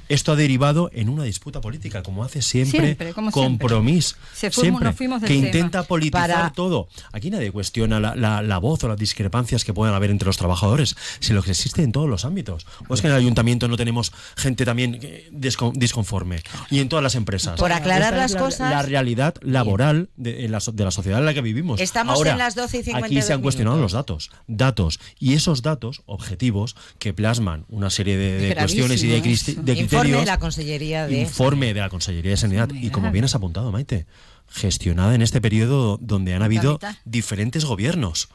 [0.09, 3.59] Esto ha derivado en una disputa política, como hace siempre, Siempre, como siempre.
[3.69, 5.47] compromiso, Se fuimos- siempre, que tema.
[5.47, 6.89] intenta politizar Para- todo.
[7.13, 10.37] Aquí nadie cuestiona la, la- la voz o las discrepancias que puedan haber entre los
[10.37, 12.67] trabajadores, sino que existe en todos los ámbitos.
[12.89, 15.31] O es que en el ayuntamiento no tenemos gente también eh,
[15.75, 17.59] disconforme y en todas las empresas.
[17.59, 21.27] Por aclarar Esta es las la- cosas- La realidad laboral de, de la sociedad en
[21.27, 21.81] la que vivimos.
[21.81, 23.93] Estamos Ahora, en las 12 y 52 Aquí se han cuestionado minutos.
[23.93, 24.31] los datos.
[24.47, 25.01] Datos.
[25.19, 29.55] Y esos datos objetivos que plasman una serie de, de Es cuestiones y de, cristi-
[29.55, 30.21] de Informe criterios.
[30.21, 31.21] de la Consellería de...
[31.23, 32.69] Informe de la Consellería de Sanidad.
[32.73, 34.07] Y como bien has apuntado, Maite,
[34.51, 38.29] gestionada en este periodo donde han habido diferentes gobiernos.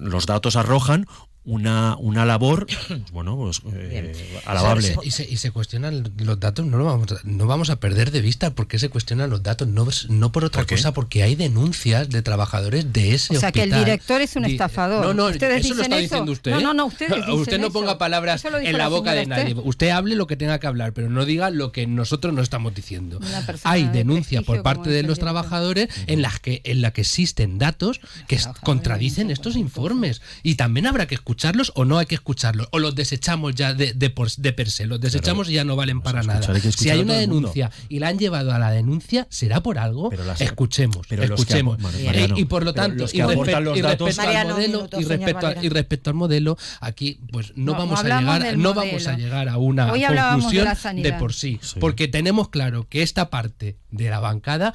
[0.00, 1.06] Los datos arrojan
[1.46, 4.96] una, una labor, pues, bueno, pues, eh, alabable.
[5.02, 8.10] Y se, y se cuestionan los datos, no, lo vamos a, no vamos a perder
[8.10, 11.36] de vista por qué se cuestionan los datos, no, no por otra cosa, porque hay
[11.36, 13.84] denuncias de trabajadores de ese O sea, que el hospital.
[13.84, 15.04] director es un estafador.
[15.04, 16.02] No, no, ¿Ustedes eso lo dicen está eso?
[16.02, 16.50] diciendo usted.
[16.50, 16.62] No, ¿eh?
[16.62, 17.98] no, no, ustedes dicen Usted no ponga eso.
[17.98, 19.54] palabras lo en la la boca de nadie.
[19.64, 22.74] Usted hable lo que tenga que hablar, pero no diga lo que nosotros no estamos
[22.74, 23.20] diciendo.
[23.64, 27.58] Hay de denuncias por parte de los trabajadores en las que en la que existen
[27.58, 32.66] datos que contradicen estos informes y también habrá que escucharlos o no hay que escucharlos
[32.70, 35.76] o los desechamos ya de, de, por- de per se, los desechamos y ya no
[35.76, 36.60] valen para escuchar nada.
[36.64, 40.08] hay Si hay una denuncia y la han llevado a la denuncia, será por algo.
[40.08, 41.78] Pero las- escuchemos, pero que escuchemos.
[41.78, 44.48] Mariano, y por lo tanto, los y, que aportan respe- los y datos- respecto Mariano,
[44.48, 45.64] al modelo, minuto, y, respecto a- Valera.
[45.64, 49.48] y respecto al modelo, aquí pues no, No, vamos a llegar, no vamos a llegar
[49.50, 51.78] a una Hoy hablábamos de conclusión de, por sí, Sí.
[51.80, 54.72] porque tenemos claro que esta parte de la bancada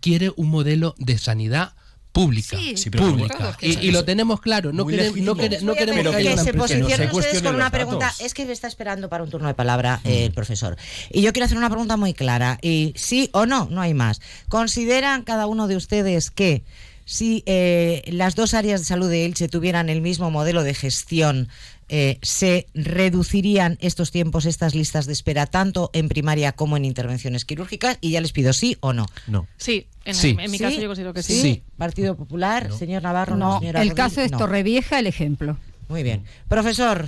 [0.00, 1.74] quiere un modelo de sanidad
[2.14, 3.58] pública, Sí, Sí, pero pública.
[3.60, 6.36] Y, y lo tenemos claro, no queremos, no quere- no queremos que se empresa.
[6.36, 8.06] no se posicionen ustedes con una pregunta.
[8.06, 8.20] datos.
[8.22, 10.76] Es que está esperando para un turno de palabra eh, el profesor.
[11.10, 12.58] Y yo quiero hacer una pregunta muy clara.
[12.62, 14.20] Y sí o no, no hay más.
[14.48, 16.62] ¿Consideran cada uno de ustedes que
[17.04, 21.48] si eh, las dos áreas de salud de Elche tuvieran el mismo modelo de gestión,
[21.88, 27.44] eh, ¿se reducirían estos tiempos, estas listas de espera, tanto en primaria como en intervenciones
[27.44, 27.98] quirúrgicas?
[28.00, 29.06] Y ya les pido sí o no.
[29.26, 29.46] No.
[29.56, 30.36] Sí, en, Sí.
[30.38, 30.64] en mi ¿Sí?
[30.64, 31.40] caso yo considero que sí.
[31.40, 31.62] Sí.
[31.76, 34.38] Partido Popular, señor Navarro, No, señora el Rodríguez, caso es no.
[34.38, 35.58] Torrevieja el ejemplo.
[35.88, 36.24] Muy bien.
[36.48, 37.06] Profesor,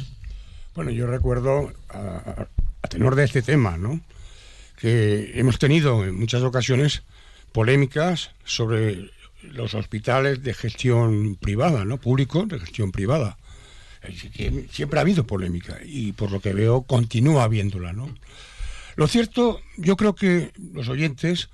[0.74, 2.48] Bueno, yo recuerdo, a, a-
[2.82, 4.00] a tenor de este tema, ¿no?
[4.78, 7.02] que hemos tenido en muchas ocasiones
[7.52, 9.10] polémicas sobre
[9.42, 11.98] los hospitales de gestión privada, ¿no?
[11.98, 13.38] Públicos de gestión privada.
[14.34, 18.08] Que Siempre ha habido polémica y por lo que veo continúa habiéndola, ¿no?
[18.96, 21.48] Lo cierto, yo creo que los oyentes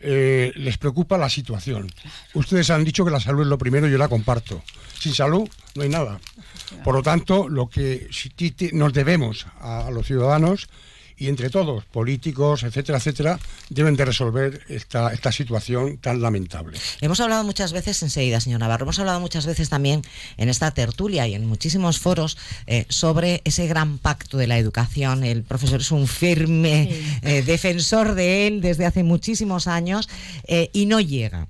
[0.00, 1.90] eh, les preocupa la situación.
[2.34, 4.62] Ustedes han dicho que la salud es lo primero, yo la comparto.
[4.98, 6.20] Sin salud no hay nada.
[6.84, 8.08] Por lo tanto, lo que
[8.72, 10.68] nos debemos a los ciudadanos
[11.16, 13.38] y entre todos, políticos, etcétera, etcétera,
[13.68, 16.78] deben de resolver esta, esta situación tan lamentable.
[17.00, 20.02] hemos hablado muchas veces enseguida, señor Navarro, hemos hablado muchas veces también
[20.36, 22.36] en esta tertulia y en muchísimos foros
[22.66, 25.24] eh, sobre ese gran pacto de la educación.
[25.24, 26.90] El profesor es un firme
[27.22, 30.08] eh, defensor de él desde hace muchísimos años
[30.46, 31.48] eh, y no llega.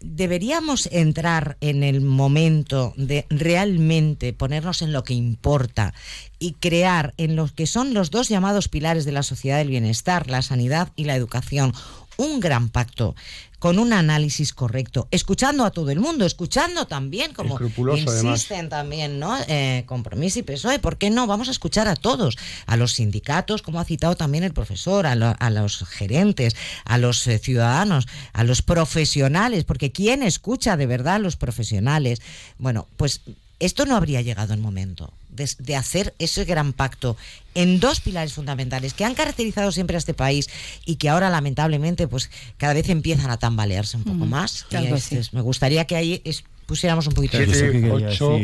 [0.00, 5.92] Deberíamos entrar en el momento de realmente ponernos en lo que importa
[6.38, 10.28] y crear en lo que son los dos llamados pilares de la sociedad del bienestar,
[10.28, 11.72] la sanidad y la educación,
[12.16, 13.14] un gran pacto
[13.62, 18.24] con un análisis correcto, escuchando a todo el mundo, escuchando también, como Escrupuloso, además.
[18.40, 19.38] insisten también, ¿no?
[19.46, 21.28] Eh, Compromiso y PSOE, ¿por qué no?
[21.28, 22.36] Vamos a escuchar a todos,
[22.66, 26.98] a los sindicatos, como ha citado también el profesor, a, lo- a los gerentes, a
[26.98, 32.20] los eh, ciudadanos, a los profesionales, porque ¿quién escucha de verdad a los profesionales?
[32.58, 33.20] Bueno, pues
[33.64, 37.16] esto no habría llegado el momento de, de hacer ese gran pacto
[37.54, 40.48] en dos pilares fundamentales que han caracterizado siempre a este país
[40.84, 44.64] y que ahora lamentablemente pues cada vez empiezan a tambalearse un poco más.
[44.68, 45.20] claro Y que este sí.
[45.20, 47.58] es- me gustaría que ahí es- pusiéramos un poquito de Sí, sí.
[47.58, 48.38] Siete, ¿qué quería ocho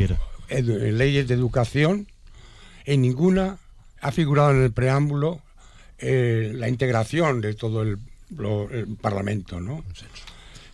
[0.48, 2.06] edu- leyes de educación,
[2.84, 3.58] en ninguna
[4.00, 5.40] ha figurado en el preámbulo
[5.98, 7.98] eh, la integración de todo el,
[8.36, 9.84] lo- el Parlamento, ¿no?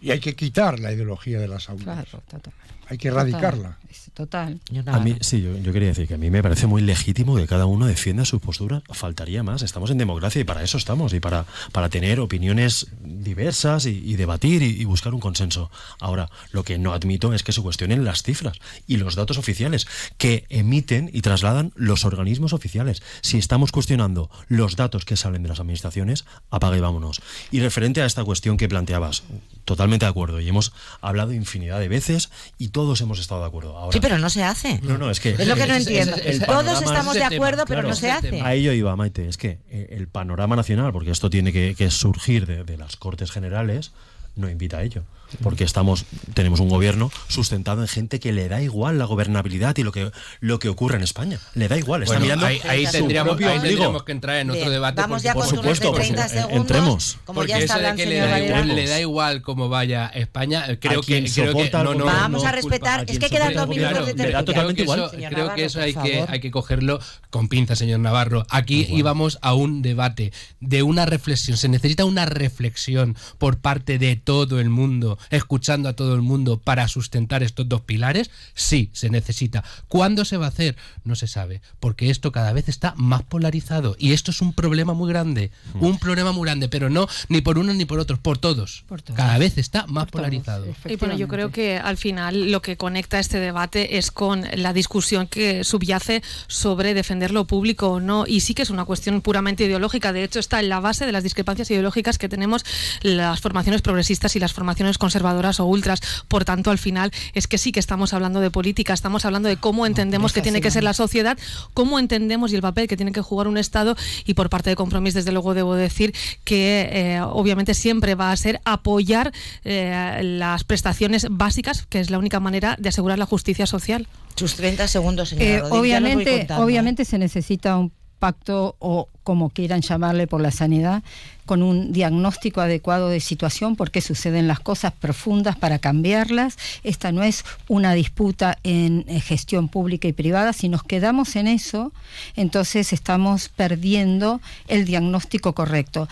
[0.03, 1.85] Y hay que quitar la ideología de las aulas.
[1.85, 2.53] Claro, total.
[2.89, 3.79] Hay que erradicarla.
[4.13, 7.35] Total, A mí, sí, yo, yo quería decir que a mí me parece muy legítimo
[7.35, 8.81] que cada uno defienda su postura.
[8.91, 9.63] Faltaría más.
[9.63, 11.13] Estamos en democracia y para eso estamos.
[11.15, 15.69] Y para, para tener opiniones diversas y, y debatir y, y buscar un consenso.
[15.99, 19.89] Ahora, lo que no admito es que se cuestionen las cifras y los datos oficiales
[20.17, 23.03] que emiten y trasladan los organismos oficiales.
[23.21, 27.21] Si estamos cuestionando los datos que salen de las administraciones, apaga y vámonos.
[27.51, 29.25] Y referente a esta cuestión que planteabas,
[29.65, 30.41] totalmente de acuerdo.
[30.41, 33.79] Y hemos hablado infinidad de veces y todos hemos estado de acuerdo.
[33.79, 34.81] Ahora, Sí, pero no se hace.
[34.83, 36.17] no, no, es que Es lo que no entiendo.
[36.17, 38.31] es Todos panorama, estamos de tema, acuerdo, pero claro, no se hace.
[38.31, 38.49] tema.
[38.49, 39.29] A ello iba, Maite.
[39.29, 42.97] Es que eh, el panorama nacional, porque esto tiene que, que surgir de, de las
[42.97, 43.93] Cortes Generales,
[44.35, 45.05] no invita a ello.
[45.43, 46.05] Porque estamos,
[46.35, 50.11] tenemos un gobierno sustentado en gente que le da igual la gobernabilidad y lo que,
[50.41, 51.39] lo que ocurre en España.
[51.55, 52.03] Le da igual.
[52.03, 52.61] Está Bueno, mirando ahí,
[52.91, 55.01] tendríamos, ahí que entrar en otro Bien, debate.
[55.01, 56.61] vamos porque, ya por supuesto, de 30 porque, eh, segundos.
[56.61, 57.19] entremos.
[57.25, 60.07] Como porque ya está eso de que le da, igual, le da igual cómo vaya
[60.09, 62.99] España, creo que, creo que no, no, Vamos no a es respetar.
[63.01, 64.45] culpa- Es que quedan dos minutos de tertulia.
[64.45, 65.11] totalmente creo que igual.
[65.11, 68.47] creo Navarro, que eso hay que, hay que cogerlo con pinza, señor Navarro.
[68.51, 71.57] Aquí íbamos a un debate de una reflexión.
[71.57, 76.59] Se necesita una reflexión por parte de todo el mundo, escuchando a todo el mundo
[76.59, 78.31] para sustentar estos dos pilares.
[78.55, 79.65] Sí, se necesita.
[79.89, 80.77] ¿Cuándo se va a hacer?
[81.05, 84.95] No se sabe, porque esto cada vez está más polarizado y esto es un problema
[84.95, 88.39] muy grande, un problema muy grande, pero no ni por unos ni por otros, por
[88.39, 88.85] todos.
[88.89, 89.17] Por todos.
[89.17, 90.67] Cada vez está más Por todos, polarizado.
[90.87, 94.73] Y bueno, yo creo que al final lo que conecta este debate es con la
[94.73, 98.25] discusión que subyace sobre defender lo público o no.
[98.27, 100.13] Y sí que es una cuestión puramente ideológica.
[100.13, 102.65] De hecho, está en la base de las discrepancias ideológicas que tenemos
[103.03, 106.01] las formaciones progresistas y las formaciones conservadoras o ultras.
[106.29, 109.57] Por tanto, al final es que sí que estamos hablando de política, estamos hablando de
[109.57, 111.39] cómo entendemos que tiene que ser la sociedad,
[111.73, 113.97] cómo entendemos y el papel que tiene que jugar un Estado.
[114.25, 118.37] Y por parte de Compromís, desde luego, debo decir que eh, obviamente siempre va a
[118.37, 119.33] ser apoyar
[119.65, 124.07] eh, las prestaciones básicas, que es la única manera de asegurar la justicia social.
[124.37, 129.51] Sus 30 segundos, señora Eh, Rodríguez, obviamente, contando, obviamente se necesita un pacto o como
[129.51, 131.03] quieran llamarle por la sanidad,
[131.47, 136.57] con un diagnóstico adecuado de situación, por qué suceden las cosas profundas para cambiarlas.
[136.83, 140.53] Esta no es una disputa en eh, gestión pública y privada.
[140.53, 141.93] Si nos quedamos en eso,
[142.37, 146.09] entonces estamos perdiendo el diagnóstico correcto.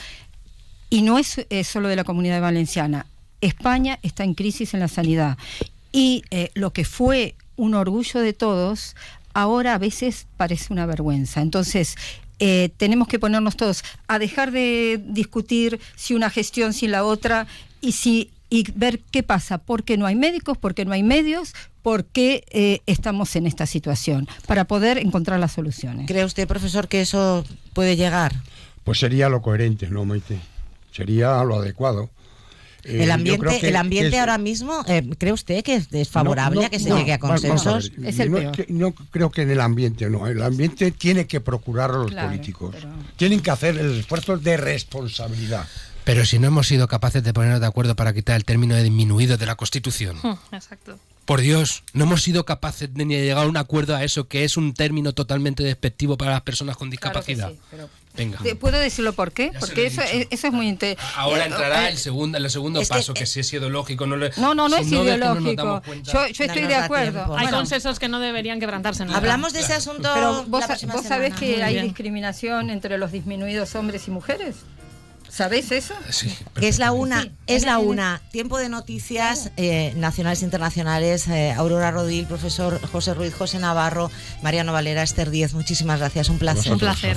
[0.91, 3.07] Y no es solo de la comunidad valenciana.
[3.43, 5.37] España está en crisis en la sanidad.
[5.91, 8.97] Y eh, lo que fue un orgullo de todos,
[9.35, 11.41] ahora a veces parece una vergüenza.
[11.41, 11.97] Entonces,
[12.39, 17.47] eh, tenemos que ponernos todos a dejar de discutir si una gestión, si la otra,
[17.81, 21.03] y si y ver qué pasa, por qué no hay médicos, por qué no hay
[21.03, 26.07] medios, por qué eh, estamos en esta situación, para poder encontrar las soluciones.
[26.07, 28.35] ¿Cree usted, profesor, que eso puede llegar?
[28.85, 30.39] Pues sería lo coherente, ¿no, Maite?
[30.93, 32.11] Sería lo adecuado.
[32.85, 36.79] Eh, el ambiente, el ambiente ahora mismo, eh, ¿cree usted que es favorable a que
[36.79, 37.93] se llegue a consensos?
[38.05, 40.27] es el no, no, creo que en el ambiente, no.
[40.27, 42.75] El ambiente tiene que procurar a los políticos.
[43.17, 45.67] Tienen que hacer el esfuerzo de responsabilidad.
[46.05, 48.83] Pero si no hemos sido capaces de ponernos de acuerdo para quitar el término de
[48.83, 50.17] disminuido de la Constitución.
[50.53, 50.99] Exacto.
[51.25, 54.43] Por Dios, no hemos sido capaces de ni llegar a un acuerdo a eso, que
[54.43, 57.53] es un término totalmente despectivo para las personas con discapacidad.
[58.15, 58.39] Venga.
[58.61, 59.53] ¿Puedo decirlo por qué?
[59.59, 61.11] Porque eso es, eso es muy interesante.
[61.17, 64.69] Ahora entrará el segundo, el segundo paso, que, si es ideológico no le, No, no,
[64.69, 65.83] no es ideológico.
[66.03, 67.37] yo, yo estoy de acuerdo.
[67.37, 69.17] Hay consensos que no deberían quebrarse nada.
[69.17, 70.11] Hablamos de ese asunto.
[70.15, 74.57] Pero vos, vos sabés que hay discriminación entre los disminuidos hombres y mujeres.
[75.33, 75.95] ¿Sabéis eso?
[76.11, 76.31] Sí.
[76.61, 78.21] Es la una, es la una.
[78.33, 81.27] Tiempo de noticias eh, nacionales e internacionales.
[81.27, 84.11] Eh, Aurora Rodil, profesor José Ruiz, José Navarro,
[84.43, 85.55] Mariano Valera, Esther Díez.
[85.55, 86.29] Muchísimas gracias.
[86.29, 86.73] Un placer.
[86.73, 87.17] Un placer.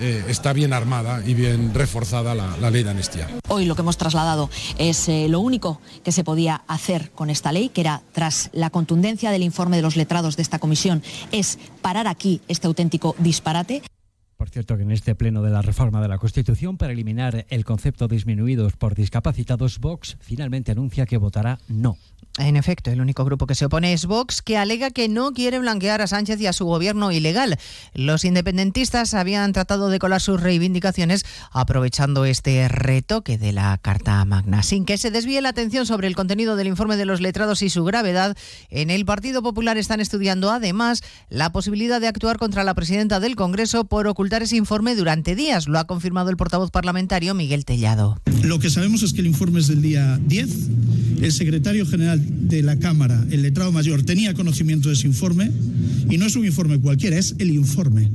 [0.00, 3.28] eh, está bien armada y bien reforzada la, ley de amnistía.
[3.48, 4.48] Hoy lo que hemos trasladado
[4.78, 8.70] es eh, lo único que se podía hacer con esta ley, que era, tras la
[8.70, 13.82] contundencia del informe de los letrados de esta comisión, es parar aquí este auténtico disparate.
[14.36, 17.64] Por cierto, que en este pleno de la reforma de la Constitución para eliminar el
[17.66, 21.98] concepto disminuidos por discapacitados, Vox finalmente anuncia que votará no.
[22.38, 25.58] En efecto, el único grupo que se opone es Vox, que alega que no quiere
[25.58, 27.58] blanquear a Sánchez y a su gobierno ilegal.
[27.92, 34.62] Los independentistas habían tratado de colar sus reivindicaciones aprovechando este retoque de la Carta Magna.
[34.62, 37.68] Sin que se desvíe la atención sobre el contenido del informe de los letrados y
[37.68, 38.36] su gravedad,
[38.70, 43.34] en el Partido Popular están estudiando además la posibilidad de actuar contra la presidenta del
[43.34, 45.66] Congreso por ocultar ese informe durante días.
[45.66, 48.20] Lo ha confirmado el portavoz parlamentario Miguel Tellado.
[48.42, 50.50] Lo que sabemos es que el informe es del día 10.
[51.22, 55.50] El secretario general de la Cámara, el letrado mayor, tenía conocimiento de ese informe
[56.08, 58.10] y no es un informe cualquiera, es el informe.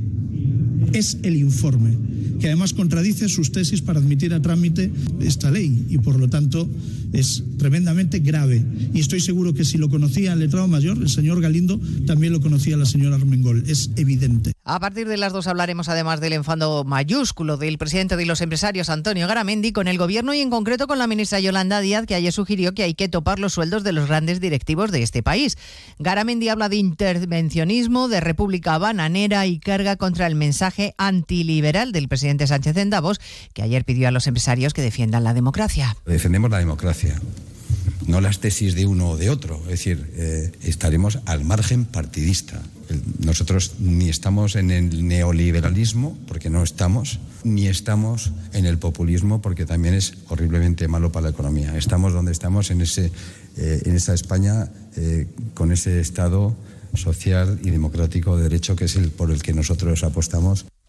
[0.92, 1.96] Es el informe
[2.38, 4.90] que además contradice sus tesis para admitir a trámite
[5.20, 6.68] esta ley y por lo tanto
[7.12, 8.64] es tremendamente grave.
[8.92, 12.40] Y estoy seguro que si lo conocía el letrado mayor, el señor Galindo, también lo
[12.40, 13.64] conocía la señora Armengol.
[13.66, 14.55] Es evidente.
[14.68, 18.90] A partir de las dos hablaremos además del enfado mayúsculo del presidente de los empresarios
[18.90, 22.32] Antonio Garamendi con el gobierno y en concreto con la ministra Yolanda Díaz que ayer
[22.32, 25.56] sugirió que hay que topar los sueldos de los grandes directivos de este país.
[26.00, 32.48] Garamendi habla de intervencionismo, de república bananera y carga contra el mensaje antiliberal del presidente
[32.48, 33.20] Sánchez en Davos
[33.54, 35.96] que ayer pidió a los empresarios que defiendan la democracia.
[36.06, 37.20] Defendemos la democracia
[38.06, 39.60] no las tesis de uno o de otro.
[39.64, 42.62] Es decir, eh, estaremos al margen partidista.
[43.18, 49.66] Nosotros ni estamos en el neoliberalismo, porque no estamos, ni estamos en el populismo, porque
[49.66, 51.76] también es horriblemente malo para la economía.
[51.76, 53.10] Estamos donde estamos, en, ese,
[53.56, 56.56] eh, en esa España, eh, con ese Estado
[56.94, 60.66] social y democrático de derecho que es el por el que nosotros apostamos.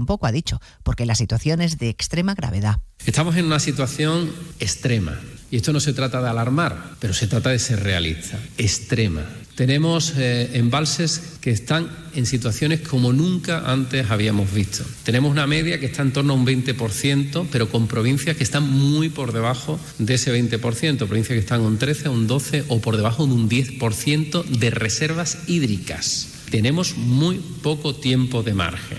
[0.00, 2.78] un poco, ha dicho, porque la situación es de extrema gravedad.
[3.06, 5.18] Estamos en una situación extrema,
[5.50, 9.24] Y esto no se trata de alarmar, pero se trata de ser realista, extrema.
[9.60, 14.84] Tenemos eh, embalses que están en situaciones como nunca antes habíamos visto.
[15.02, 18.70] Tenemos una media que está en torno a un 20%, pero con provincias que están
[18.70, 22.96] muy por debajo de ese 20%, provincias que están un 13, un 12 o por
[22.96, 26.28] debajo de un 10% de reservas hídricas.
[26.50, 28.98] Tenemos muy poco tiempo de margen.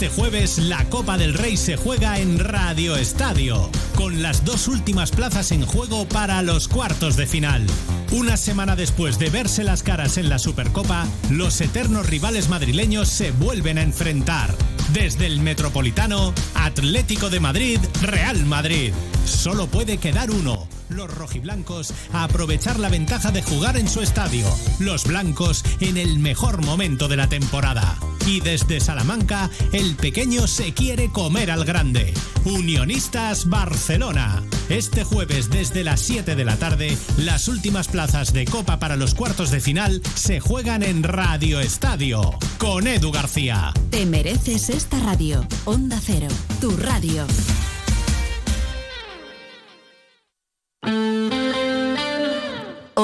[0.00, 5.10] Este jueves la Copa del Rey se juega en Radio Estadio, con las dos últimas
[5.10, 7.66] plazas en juego para los cuartos de final.
[8.10, 13.30] Una semana después de verse las caras en la Supercopa, los eternos rivales madrileños se
[13.32, 14.54] vuelven a enfrentar.
[14.94, 18.94] Desde el Metropolitano, Atlético de Madrid, Real Madrid.
[19.26, 24.46] Solo puede quedar uno los rojiblancos a aprovechar la ventaja de jugar en su estadio.
[24.78, 27.98] Los blancos en el mejor momento de la temporada.
[28.26, 32.12] Y desde Salamanca, el pequeño se quiere comer al grande.
[32.44, 34.42] Unionistas Barcelona.
[34.68, 39.14] Este jueves desde las 7 de la tarde, las últimas plazas de Copa para los
[39.14, 42.38] cuartos de final se juegan en Radio Estadio.
[42.58, 43.72] Con Edu García.
[43.90, 45.46] Te mereces esta radio.
[45.64, 46.28] Onda Cero,
[46.60, 47.26] tu radio.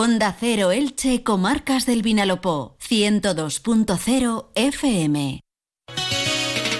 [0.06, 5.40] Onda Cero Elche, Comarcas del Vinalopó, 102.0 FM.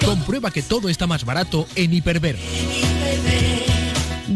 [0.05, 2.37] Comprueba que todo está más barato en Hiperver.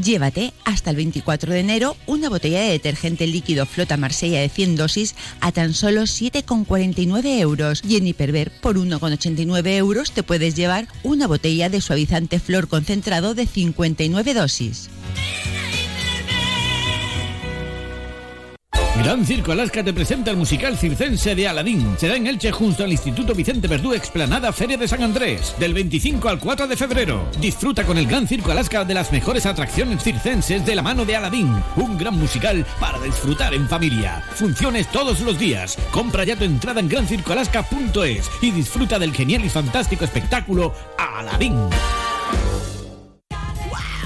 [0.03, 4.75] Llévate hasta el 24 de enero una botella de detergente líquido Flota Marsella de 100
[4.75, 7.83] dosis a tan solo 7,49 euros.
[7.85, 13.37] Y en Hiperver, por 1,89 euros, te puedes llevar una botella de suavizante flor concentrado
[13.37, 14.91] de 59 dosis.
[19.03, 21.95] Gran Circo Alaska te presenta el musical circense de Aladín.
[21.97, 26.29] Será en Elche junto al Instituto Vicente Verdú Explanada Feria de San Andrés, del 25
[26.29, 27.27] al 4 de febrero.
[27.41, 31.17] Disfruta con el Gran Circo Alaska de las mejores atracciones circenses de la mano de
[31.17, 31.51] Aladín.
[31.77, 34.23] Un gran musical para disfrutar en familia.
[34.35, 35.79] Funciones todos los días.
[35.93, 41.57] Compra ya tu entrada en grancircoalaska.es y disfruta del genial y fantástico espectáculo Aladín.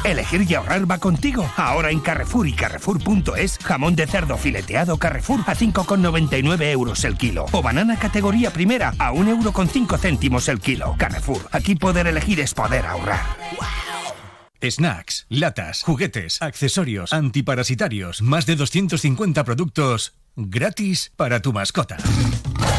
[0.05, 1.51] Elegir y ahorrar va contigo.
[1.57, 7.47] Ahora en Carrefour y Carrefour.es, jamón de cerdo fileteado Carrefour a 5,99 euros el kilo.
[7.53, 10.95] O banana categoría primera a 1 euro con 5 céntimos el kilo.
[10.99, 13.25] Carrefour, aquí poder elegir es poder ahorrar.
[14.63, 21.97] Snacks, latas, juguetes, accesorios, antiparasitarios, más de 250 productos gratis para tu mascota.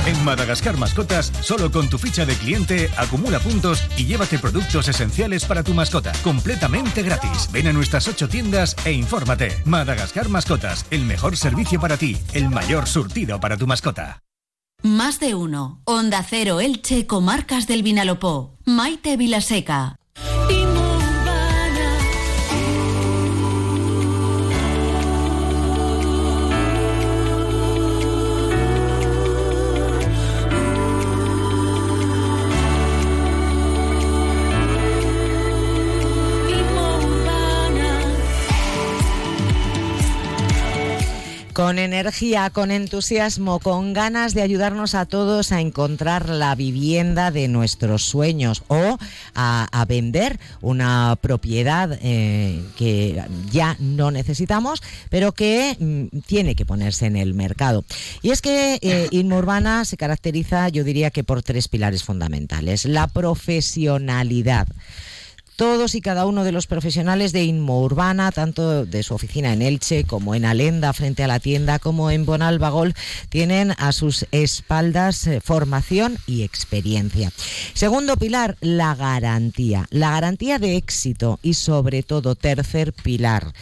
[0.06, 5.46] En Madagascar Mascotas, solo con tu ficha de cliente acumula puntos y llévate productos esenciales
[5.46, 7.50] para tu mascota, completamente gratis.
[7.52, 9.56] Ven a nuestras ocho tiendas e infórmate.
[9.66, 14.22] Madagascar Mascotas, el mejor servicio para ti, el mayor surtido para tu mascota.
[14.84, 15.82] Más de uno.
[15.86, 18.58] Onda Cero Elche, Comarcas del Vinalopó.
[18.66, 19.96] Maite Vilaseca.
[41.66, 47.48] Con energía, con entusiasmo, con ganas de ayudarnos a todos a encontrar la vivienda de
[47.48, 49.00] nuestros sueños o
[49.34, 57.08] a, vender una propiedad eh, que ya no necesitamos, pero que mm, tiene que ponerse
[57.08, 57.84] en el mercado.
[58.22, 62.86] Y es que eh, Inmurbana se caracteriza, yo diría que por tres pilares fundamentales.
[62.86, 64.68] La profesionalidad
[65.56, 69.62] Todos y cada uno de los profesionales de Inmo Urbana, tanto de su oficina en
[69.62, 72.94] Elche como en Alenda, frente a la tienda, como en Bonalbagol,
[73.30, 77.32] tienen a sus espaldas eh, formación y experiencia.
[77.74, 79.88] Segundo pilar, la garantía.
[79.92, 83.54] La garantía de éxito y sobre todo tercer pilar,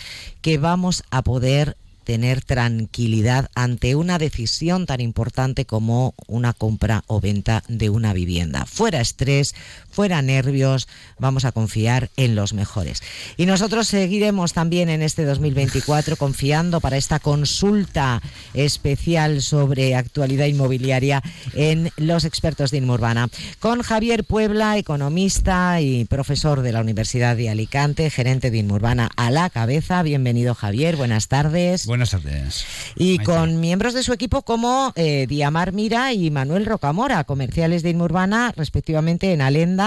[0.41, 7.19] que vamos a poder tener tranquilidad ante una decisión tan importante como una compra o
[7.19, 8.65] venta de una vivienda.
[8.65, 9.55] Fuera estrés,
[9.93, 10.87] fuera nervios,
[11.19, 13.01] vamos a confiar en los mejores.
[13.37, 18.21] Y nosotros seguiremos también en este 2024 confiando para esta consulta
[18.53, 21.21] especial sobre actualidad inmobiliaria
[21.53, 23.29] en los expertos de Inmurbana.
[23.59, 29.29] Con Javier Puebla, economista y profesor de la Universidad de Alicante, gerente de Inmurbana a
[29.29, 30.01] la cabeza.
[30.01, 31.85] Bienvenido Javier, buenas tardes.
[31.85, 32.65] Buenas tardes.
[32.95, 37.91] Y con miembros de su equipo como eh, Diamar Mira y Manuel Rocamora, comerciales de
[37.91, 39.82] Inmurbana, respectivamente en Alenda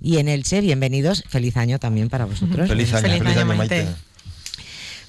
[0.00, 0.60] y en Elche.
[0.60, 1.24] Bienvenidos.
[1.28, 2.68] Feliz año también para vosotros.
[2.68, 3.86] Feliz año, feliz, año, Maite.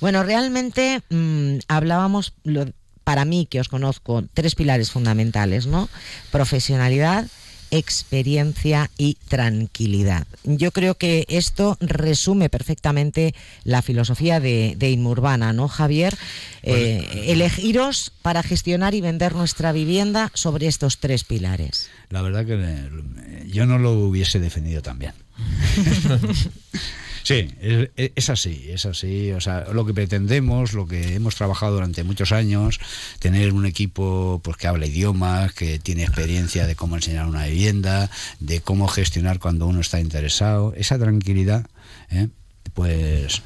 [0.01, 2.65] Bueno, realmente mm, hablábamos, lo,
[3.03, 5.89] para mí que os conozco, tres pilares fundamentales, ¿no?
[6.31, 7.25] Profesionalidad,
[7.71, 10.27] experiencia y tranquilidad.
[10.43, 16.17] Yo creo que esto resume perfectamente la filosofía de, de Inmurbana, ¿no, Javier?
[16.63, 21.89] Eh, elegiros para gestionar y vender nuestra vivienda sobre estos tres pilares.
[22.09, 25.13] La verdad que eh, yo no lo hubiese defendido tan bien.
[27.29, 29.31] Sí, es, es, así, es así.
[29.33, 32.79] O sea, lo que pretendemos, lo que hemos trabajado durante muchos años,
[33.19, 38.09] tener un equipo pues que habla idiomas, que tiene experiencia de cómo enseñar una vivienda,
[38.39, 41.67] de cómo gestionar cuando uno está interesado, esa tranquilidad,
[42.09, 42.29] ¿eh?
[42.73, 43.43] pues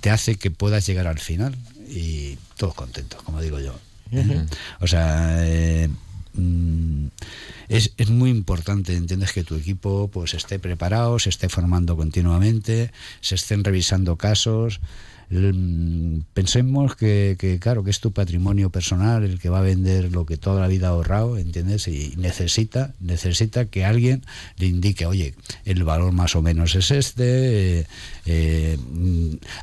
[0.00, 1.54] te hace que puedas llegar al final
[1.86, 3.78] y todos contentos, como digo yo.
[4.10, 4.48] Uh -huh.
[4.80, 5.90] O sea, eh,
[7.68, 12.92] es, es, muy importante, entiendes, que tu equipo pues esté preparado, se esté formando continuamente,
[13.20, 14.80] se estén revisando casos.
[16.32, 20.24] Pensemos que, que, claro, que es tu patrimonio personal el que va a vender lo
[20.24, 21.86] que toda la vida ha ahorrado, ¿entiendes?
[21.86, 24.24] Y necesita, necesita que alguien
[24.56, 25.34] le indique, oye,
[25.66, 27.86] el valor más o menos es este, eh,
[28.24, 28.78] eh,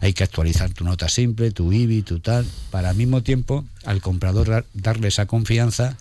[0.01, 4.01] hay que actualizar tu nota simple, tu IBI, tu tal, para al mismo tiempo al
[4.01, 5.97] comprador darle esa confianza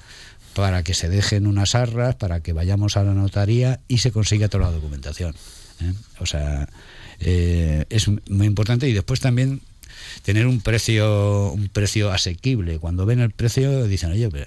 [0.54, 4.48] para que se dejen unas arras, para que vayamos a la notaría y se consiga
[4.48, 5.34] toda la documentación.
[5.80, 5.92] ¿eh?
[6.20, 6.68] O sea,
[7.20, 9.60] eh, es muy importante y después también
[10.22, 12.78] tener un precio un precio asequible.
[12.78, 14.46] Cuando ven el precio dicen, oye, pero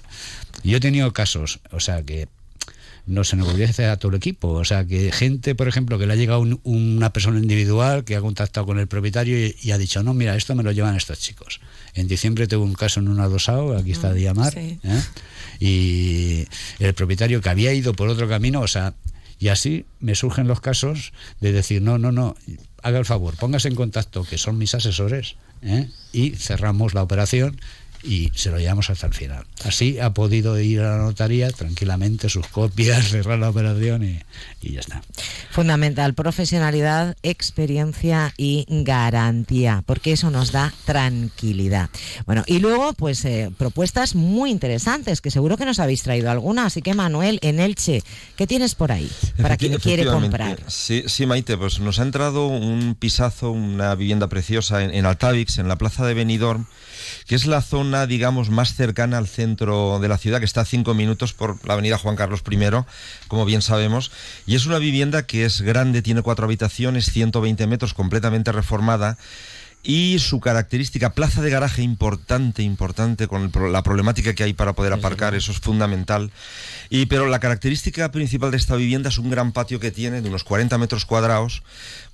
[0.64, 2.28] yo he tenido casos, o sea, que
[3.08, 4.48] no se nos olvide a todo el equipo.
[4.48, 8.16] O sea, que gente, por ejemplo, que le ha llegado un, una persona individual que
[8.16, 10.96] ha contactado con el propietario y, y, ha dicho, no, mira, esto me lo llevan
[10.96, 11.60] estos chicos.
[11.94, 14.78] En diciembre tuve un caso en un adosado, aquí está Diamar, sí.
[14.82, 15.02] ¿eh?
[15.60, 16.46] y
[16.78, 18.94] el propietario que había ido por otro camino, o sea,
[19.38, 22.36] y así me surgen los casos de decir, no, no, no,
[22.82, 25.88] haga el favor, póngase en contacto, que son mis asesores, ¿eh?
[26.12, 27.60] y cerramos la operación
[28.02, 29.44] y se lo llevamos hasta el final.
[29.64, 34.20] Así ha podido ir a la notaría tranquilamente, sus copias, cerrar la operación y,
[34.62, 35.02] y, ya está.
[35.50, 41.90] Fundamental, profesionalidad, experiencia y garantía, porque eso nos da tranquilidad.
[42.26, 46.66] Bueno, y luego, pues eh, propuestas muy interesantes, que seguro que nos habéis traído alguna.
[46.66, 48.02] Así que, Manuel, en Elche,
[48.36, 50.62] ¿qué tienes por ahí para quien quiere comprar?
[50.68, 55.58] Sí, sí, Maite, pues nos ha entrado un pisazo, una vivienda preciosa en, en Altavix,
[55.58, 56.66] en la plaza de Benidorm
[57.28, 60.64] que es la zona, digamos, más cercana al centro de la ciudad, que está a
[60.64, 62.58] cinco minutos por la avenida Juan Carlos I,
[63.28, 64.10] como bien sabemos,
[64.46, 69.18] y es una vivienda que es grande, tiene cuatro habitaciones, 120 metros, completamente reformada,
[69.82, 74.72] y su característica, plaza de garaje importante, importante, con el, la problemática que hay para
[74.72, 76.30] poder aparcar, eso es fundamental.
[76.90, 80.28] Y, pero la característica principal de esta vivienda es un gran patio que tiene de
[80.28, 81.62] unos 40 metros cuadrados,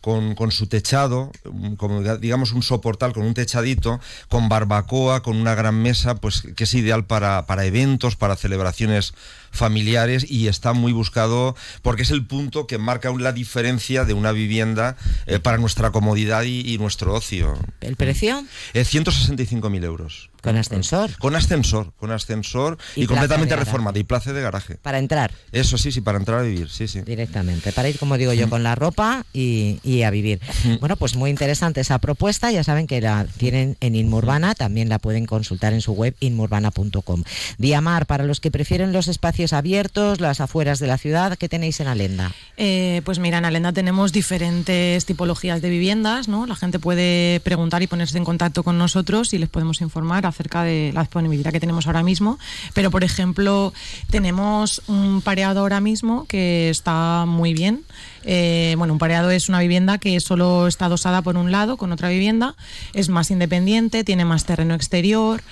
[0.04, 1.32] con, con, su techado,
[1.78, 6.64] como digamos un soportal con un techadito, con barbacoa, con una gran mesa, pues que
[6.64, 9.14] es ideal para, para eventos, para celebraciones
[9.50, 14.32] familiares y está muy buscado porque es el punto que marca la diferencia de una
[14.32, 17.58] vivienda eh, para nuestra comodidad y, y, nuestro ocio.
[17.80, 18.44] ¿El precio?
[18.74, 20.28] Eh, 165.000 euros.
[20.44, 21.16] ¿Con ascensor?
[21.18, 24.76] Con ascensor, con ascensor y, y completamente reformada y plaza de garaje.
[24.76, 25.32] Para entrar.
[25.52, 27.00] Eso sí, sí, para entrar a vivir, sí, sí.
[27.00, 30.40] Directamente, para ir, como digo yo, con la ropa y, y a vivir.
[30.80, 34.98] Bueno, pues muy interesante esa propuesta, ya saben que la tienen en Inmurbana, también la
[34.98, 37.24] pueden consultar en su web inmurbana.com.
[37.58, 41.80] Diamar, para los que prefieren los espacios abiertos, las afueras de la ciudad, ¿qué tenéis
[41.80, 42.32] en Alenda?
[42.56, 46.46] Eh, pues mira, en Alenda tenemos diferentes tipologías de viviendas, ¿no?
[46.46, 50.64] La gente puede preguntar y ponerse en contacto con nosotros y les podemos informar acerca
[50.64, 52.38] de la disponibilidad que tenemos ahora mismo.
[52.74, 53.72] Pero, por ejemplo,
[54.10, 57.82] tenemos un pareado ahora mismo que está muy bien.
[58.24, 61.92] Eh, bueno, un pareado es una vivienda que solo está adosada por un lado con
[61.92, 62.54] otra vivienda,
[62.92, 65.42] es más independiente, tiene más terreno exterior,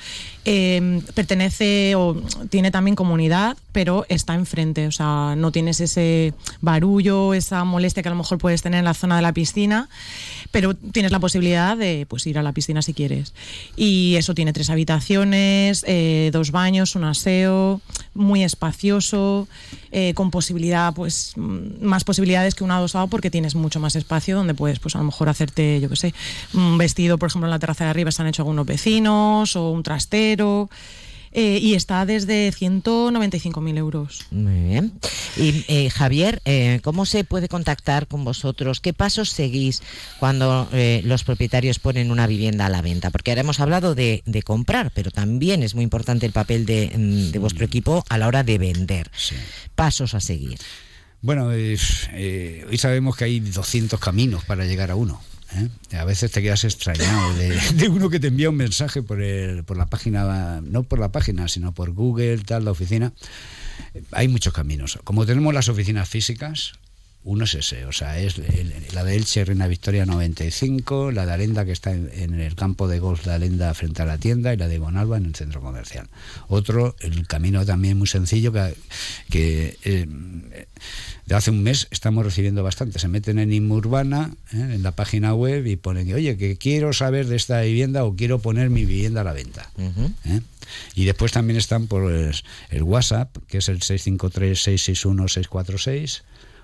[0.44, 2.20] eh, pertenece o
[2.50, 8.08] tiene también comunidad, pero está enfrente, o sea, no tienes ese barullo, esa molestia que
[8.08, 9.88] a lo mejor puedes tener en la zona de la piscina,
[10.50, 13.34] pero tienes la posibilidad de pues, ir a la piscina si quieres.
[13.76, 17.80] Y eso tiene tres habitaciones, eh, dos baños, un aseo,
[18.14, 19.48] muy espacioso,
[19.92, 24.54] eh, con posibilidad, pues, más posibilidades que un adosado porque tienes mucho más espacio donde
[24.54, 26.14] puedes, pues, a lo mejor hacerte, yo qué sé,
[26.54, 29.70] un vestido, por ejemplo, en la terraza de arriba se han hecho algunos vecinos o
[29.70, 30.68] un trastero.
[31.34, 34.26] eh, y está desde 195.000 euros.
[34.30, 34.92] Muy bien.
[35.38, 38.80] Y eh, Javier, eh, ¿cómo se puede contactar con vosotros?
[38.80, 39.82] ¿Qué pasos seguís
[40.18, 43.08] cuando eh, los propietarios ponen una vivienda a la venta?
[43.08, 46.92] Porque ahora hemos hablado de, de comprar, pero también es muy importante el papel de,
[46.94, 49.10] mm, de vuestro equipo a la hora de vender.
[49.74, 50.58] Pasos a seguir.
[51.22, 55.20] Bueno, es, eh, hoy sabemos que hay 200 caminos para llegar a uno.
[55.54, 55.96] ¿eh?
[55.96, 59.62] A veces te quedas extrañado de, de uno que te envía un mensaje por, el,
[59.62, 63.12] por la página, no por la página, sino por Google, tal, la oficina.
[64.10, 64.98] Hay muchos caminos.
[65.04, 66.72] Como tenemos las oficinas físicas,
[67.24, 71.32] uno es ese, o sea, es el- la de Elche, Reina Victoria 95, la de
[71.32, 74.52] Alenda que está en, en el campo de golf de Alenda frente a la tienda
[74.52, 76.08] y la de Bonalba en el centro comercial.
[76.48, 78.74] Otro, el camino también muy sencillo que,
[79.30, 80.06] que eh,
[81.26, 82.98] de hace un mes estamos recibiendo bastante.
[82.98, 84.56] Se meten en Inmurbana, ¿eh?
[84.74, 88.40] en la página web y ponen, oye, que quiero saber de esta vivienda o quiero
[88.40, 89.70] poner mi vivienda a la venta.
[90.26, 90.40] ¿eh?
[90.94, 92.34] Y después también están por el,
[92.70, 96.22] el WhatsApp, que es el 653-661-646,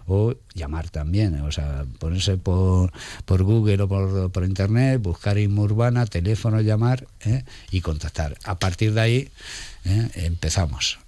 [0.09, 2.91] o llamar también, o sea, ponerse por,
[3.25, 7.45] por Google o por, por Internet, buscar Inmurbana, teléfono, llamar ¿eh?
[7.71, 8.37] y contactar.
[8.45, 9.29] A partir de ahí
[9.89, 10.09] ¿eh?
[10.27, 10.99] empezamos.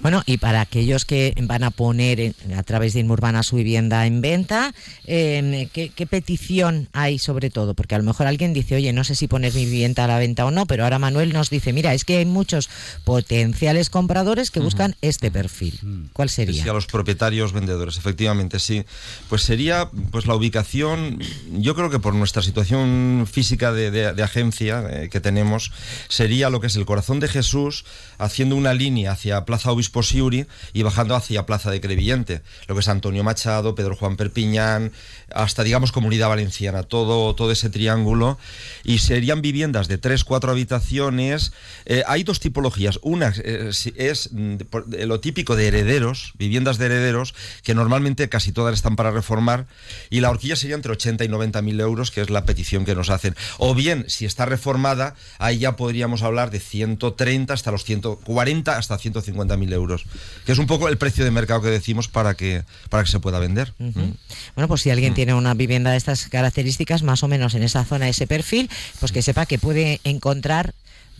[0.00, 4.06] Bueno, y para aquellos que van a poner en- a través de Inmurbana su vivienda
[4.06, 4.74] en venta,
[5.06, 7.74] eh, ¿qué, qué petición hay sobre todo?
[7.74, 10.18] Porque a lo mejor alguien dice, oye, no sé si poner mi vivienda a la
[10.18, 12.68] venta o no, pero ahora Manuel nos dice, mira, es que hay muchos
[13.04, 15.80] potenciales compradores que buscan este perfil.
[16.12, 16.62] ¿Cuál sería?
[16.62, 18.84] Sí, a los propietarios vendedores, efectivamente, sí.
[19.28, 21.18] Pues sería pues la ubicación,
[21.52, 25.72] yo creo que por nuestra situación física de, de- de agencia eh, que tenemos,
[26.08, 27.84] sería lo que es el corazón de Jesús,
[28.26, 32.80] haciendo una línea hacia Plaza Obispo Siuri y bajando hacia Plaza de Crevillente, lo que
[32.80, 34.92] es Antonio Machado, Pedro Juan Perpiñán,
[35.34, 38.38] hasta digamos Comunidad Valenciana, todo, todo ese triángulo,
[38.84, 41.52] y serían viviendas de tres, cuatro habitaciones.
[41.84, 44.56] Eh, hay dos tipologías, una eh, es mm,
[44.86, 49.66] de lo típico de herederos, viviendas de herederos, que normalmente casi todas están para reformar,
[50.10, 52.94] y la horquilla sería entre 80 y 90 mil euros, que es la petición que
[52.94, 53.34] nos hacen.
[53.58, 58.98] O bien, si está reformada, ahí ya podríamos hablar de 130 hasta los 140 hasta
[58.98, 60.04] 150 mil euros,
[60.44, 63.20] que es un poco el precio de mercado que decimos para que, para que se
[63.20, 63.72] pueda vender.
[63.78, 64.12] Mm.
[64.54, 67.84] Bueno, pues si alguien tiene una vivienda de estas características, más o menos en esa
[67.84, 70.74] zona, ese perfil, pues que sepa que puede encontrar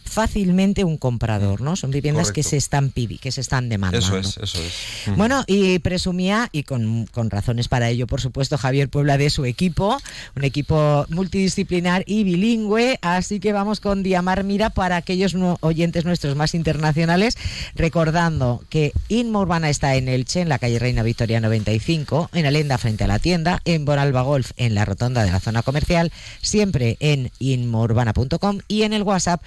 [0.09, 1.77] fácilmente un comprador, ¿no?
[1.77, 4.07] Son viviendas que se están que se están demandando.
[4.07, 5.17] Eso es, eso es.
[5.17, 9.45] Bueno, y presumía, y con, con razones para ello, por supuesto, Javier Puebla de su
[9.45, 9.99] equipo,
[10.35, 16.37] un equipo multidisciplinar y bilingüe, así que vamos con Diamar Mira para aquellos oyentes nuestros
[16.37, 17.37] más internacionales,
[17.75, 22.79] recordando que Inma Urbana está en Elche, en la calle Reina Victoria 95, en Alenda
[22.79, 26.97] frente a la tienda, en Boralba Golf, en la rotonda de la zona comercial, siempre
[27.01, 29.43] en inmourbana.com y en el WhatsApp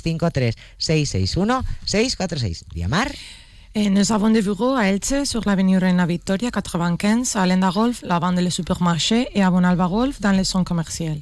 [0.00, 2.62] 653-661-646.
[2.74, 3.06] Diamar.
[3.72, 8.02] Et nous avons des bureaux à Elche, sur l'avenue Reina Victoria 95, à Lenda Golf,
[8.02, 11.20] la bande les supermarchés, et à Bonalba Golf, dans les zones commerciales.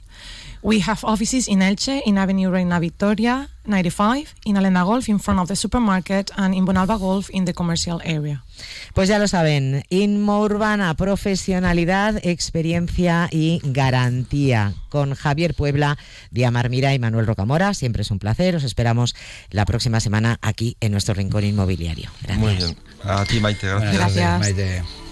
[0.62, 5.40] We have offices in Elche, in Avenue Reina Victoria 95, in Alenda Golf, in front
[5.40, 8.42] of the supermarket, and in Bonalba Golf, in the commercial area.
[8.94, 14.74] Pues ya lo saben, Inmo Urbana, profesionalidad, experiencia y garantía.
[14.88, 15.98] Con Javier Puebla,
[16.30, 18.56] Diamar Mira y Manuel Rocamora, siempre es un placer.
[18.56, 19.14] Os esperamos
[19.50, 22.10] la próxima semana aquí en nuestro rincón inmobiliario.
[22.22, 22.38] Gracias.
[22.38, 22.76] Muy bien.
[23.04, 23.94] A ti, Maite, gracias.
[23.94, 24.40] Gracias.
[24.40, 25.07] Maite.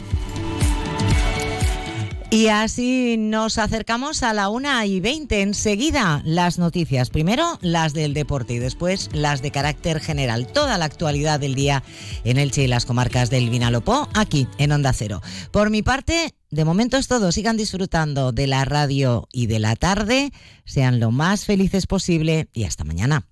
[2.37, 5.41] Y así nos acercamos a la una y 20.
[5.41, 7.09] Enseguida las noticias.
[7.09, 10.47] Primero las del deporte y después las de carácter general.
[10.47, 11.83] Toda la actualidad del día
[12.25, 15.23] en Elche y las comarcas del Vinalopó, aquí en Onda Cero.
[15.51, 17.33] Por mi parte, de momento es todo.
[17.33, 20.31] Sigan disfrutando de la radio y de la tarde.
[20.67, 23.27] Sean lo más felices posible y hasta mañana.